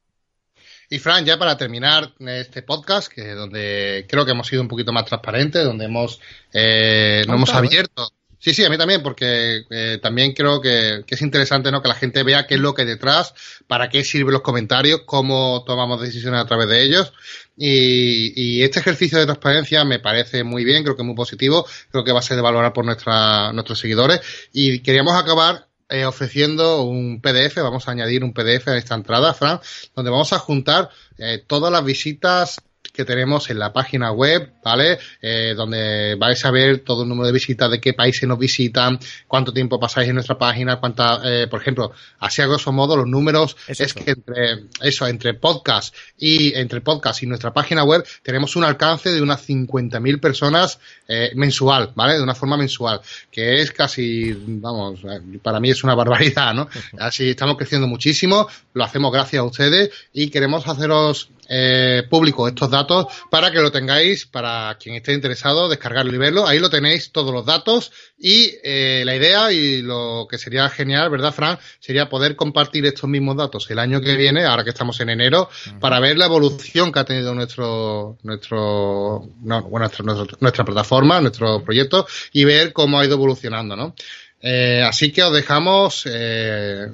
[0.89, 4.91] Y Fran, ya para terminar este podcast, que donde creo que hemos sido un poquito
[4.91, 6.19] más transparentes, donde hemos
[6.53, 7.55] eh, nos hemos ¿eh?
[7.55, 8.09] abierto.
[8.43, 11.79] Sí, sí, a mí también, porque eh, también creo que, es interesante ¿no?
[11.83, 13.35] que la gente vea qué es lo que hay detrás,
[13.67, 17.13] para qué sirven los comentarios, cómo tomamos decisiones a través de ellos.
[17.55, 22.03] Y, este ejercicio de transparencia me parece muy bien, creo que es muy positivo, creo
[22.03, 24.21] que va a ser de valorar por nuestra, nuestros seguidores.
[24.51, 29.35] Y queríamos acabar eh, ofreciendo un PDF, vamos a añadir un PDF a esta entrada,
[29.35, 29.59] Fran,
[29.95, 30.89] donde vamos a juntar
[31.19, 32.59] eh, todas las visitas
[32.93, 34.99] que tenemos en la página web, ¿vale?
[35.21, 38.99] Eh, donde vais a ver todo el número de visitas, de qué países nos visitan,
[39.27, 43.07] cuánto tiempo pasáis en nuestra página, cuánta, eh, por ejemplo, así a grosso modo los
[43.07, 48.55] números es, que entre eso, entre podcast y entre podcast y nuestra página web tenemos
[48.55, 52.15] un alcance de unas 50.000 personas eh, mensual, ¿vale?
[52.15, 55.01] De una forma mensual, que es casi, vamos,
[55.41, 56.67] para mí es una barbaridad, ¿no?
[56.99, 62.69] Así estamos creciendo muchísimo, lo hacemos gracias a ustedes y queremos haceros eh, público estos
[62.69, 66.47] datos para que lo tengáis, para quien esté interesado, descargarlo y verlo.
[66.47, 71.09] Ahí lo tenéis todos los datos y eh, la idea y lo que sería genial,
[71.09, 71.59] ¿verdad, Fran?
[71.81, 75.49] Sería poder compartir estos mismos datos el año que viene, ahora que estamos en enero,
[75.81, 79.91] para ver la evolución que ha tenido nuestro, nuestro, no, bueno,
[80.39, 83.93] nuestra plataforma, nuestro proyecto y ver cómo ha ido evolucionando, ¿no?
[84.41, 86.87] Eh, así que os dejamos eh,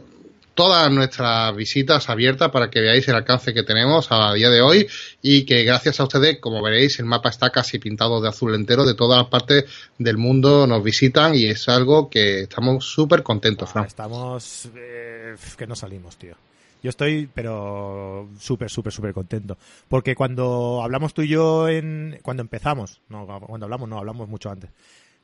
[0.57, 4.87] todas nuestras visitas abiertas para que veáis el alcance que tenemos a día de hoy
[5.21, 8.83] y que gracias a ustedes, como veréis, el mapa está casi pintado de azul entero,
[8.83, 9.65] de todas las partes
[9.99, 13.85] del mundo nos visitan y es algo que estamos súper contentos, Fran.
[13.85, 16.35] Estamos eh, que no salimos, tío.
[16.81, 19.59] Yo estoy, pero súper, súper, súper contento.
[19.87, 22.19] Porque cuando hablamos tú y yo en.
[22.23, 24.71] Cuando empezamos, no, cuando hablamos, no, hablamos mucho antes.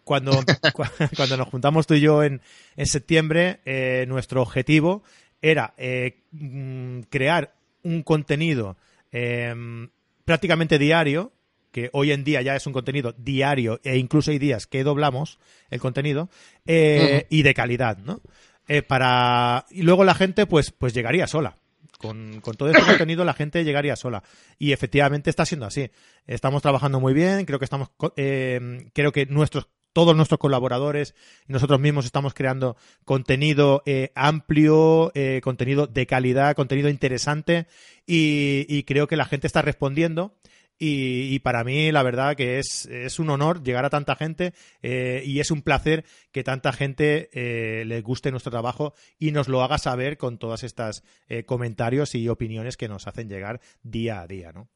[0.04, 0.32] Cuando,
[1.16, 2.42] cuando nos juntamos tú y yo en,
[2.76, 5.04] en septiembre, eh, nuestro objetivo
[5.44, 8.78] era eh, mm, crear un contenido
[9.12, 9.90] em,
[10.26, 11.34] prácticamente diario,
[11.72, 15.40] que hoy en día ya es un contenido diario e incluso hay días que doblamos
[15.70, 16.30] el contenido,
[16.66, 18.22] eh, y de calidad, ¿no?
[18.70, 21.58] Eh, para y luego la gente pues pues llegaría sola
[21.98, 24.24] con, con, todo este contenido la gente llegaría sola.
[24.58, 25.90] Y efectivamente está siendo así.
[26.26, 31.16] Estamos trabajando muy bien, creo que estamos, eh, creo que nuestros todos nuestros colaboradores
[31.48, 32.76] y nosotros mismos estamos creando
[33.06, 37.68] contenido eh, amplio, eh, contenido de calidad, contenido interesante
[38.06, 40.36] y, creo que la gente está respondiendo.
[40.86, 45.40] Y, para mí, la verdad que es, un honor llegar a tanta gente eh, y
[45.40, 47.30] es un placer que tanta gente
[47.86, 51.04] le guste nuestro trabajo y nos lo haga saber con todas estas
[51.46, 54.68] comentarios y opiniones que nos hacen llegar día a día, ¿no?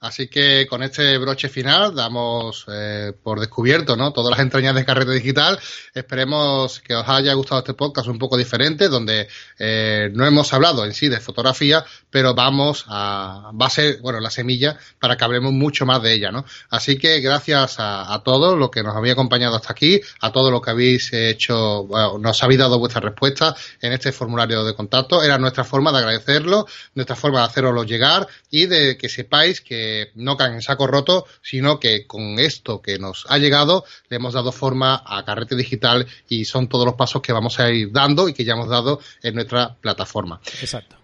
[0.00, 4.14] Así que con este broche final damos eh, por descubierto ¿no?
[4.14, 5.58] todas las entrañas de Carrete Digital.
[5.92, 9.28] Esperemos que os haya gustado este podcast un poco diferente, donde
[9.58, 14.20] eh, no hemos hablado en sí de fotografía, pero vamos a, va a ser, bueno,
[14.20, 16.46] la semilla para que hablemos mucho más de ella, ¿no?
[16.70, 20.50] Así que gracias a, a todos los que nos habéis acompañado hasta aquí, a todos
[20.50, 25.22] los que habéis hecho, bueno, nos habéis dado vuestra respuesta en este formulario de contacto.
[25.22, 30.10] Era nuestra forma de agradecerlo, nuestra forma de haceroslo llegar y de que sepáis que
[30.14, 34.34] no caen en saco roto, sino que con esto que nos ha llegado le hemos
[34.34, 38.28] dado forma a Carrete Digital y son todos los pasos que vamos a ir dando
[38.28, 40.40] y que ya hemos dado en nuestra plataforma.
[40.60, 40.96] Exacto.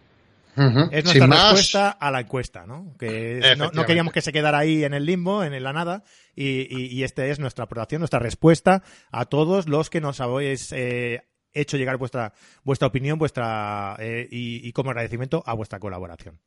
[0.91, 2.95] Es nuestra respuesta a la encuesta, ¿no?
[2.99, 6.03] Que no, queríamos que se quedara ahí en el limbo, en la nada,
[6.35, 11.29] y, y, esta es nuestra aprobación, nuestra respuesta a todos los que nos habéis eh,
[11.53, 12.33] hecho llegar vuestra,
[12.65, 16.41] vuestra opinión vuestra eh, y, y como agradecimiento a vuestra colaboración.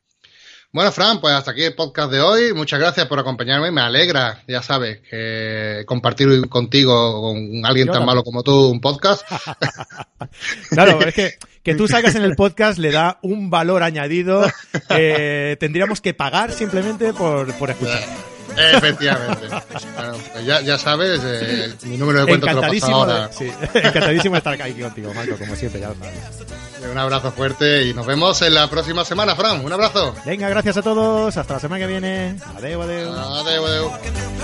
[0.72, 2.54] Bueno, Fran, pues hasta aquí el podcast de hoy.
[2.54, 3.72] Muchas gracias por acompañarme.
[3.72, 9.26] Me alegra, ya sabes, que compartir contigo, con alguien tan malo como tú, un podcast.
[10.70, 14.46] claro, es que que tú salgas en el podcast le da un valor añadido.
[14.88, 18.02] Eh, tendríamos que pagar simplemente por, por escuchar.
[18.56, 19.48] Efectivamente.
[20.32, 23.28] Pues ya, ya, sabes, eh, mi número de cuenta te lo paso ahora.
[23.28, 23.52] De.
[23.74, 25.92] Encantadísimo estar aquí contigo, Marco, como siempre, ya.
[26.90, 29.64] Un abrazo fuerte y nos vemos en la próxima semana, Fran.
[29.64, 30.14] Un abrazo.
[30.24, 31.36] Venga, gracias a todos.
[31.36, 32.36] Hasta la semana que viene.
[32.56, 33.12] Adeu, adeu.
[33.12, 33.90] Adeu, adeu.
[33.90, 34.40] adeu.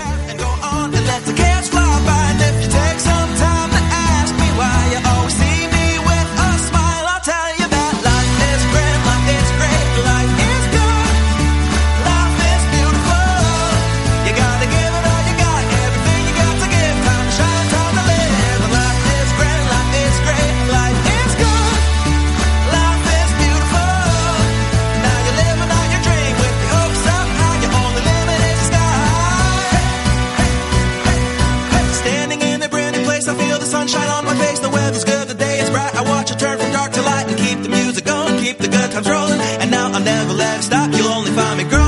[39.05, 39.41] Rolling.
[39.61, 40.91] And now I'll never let it stop.
[40.93, 41.86] You'll only find me growing.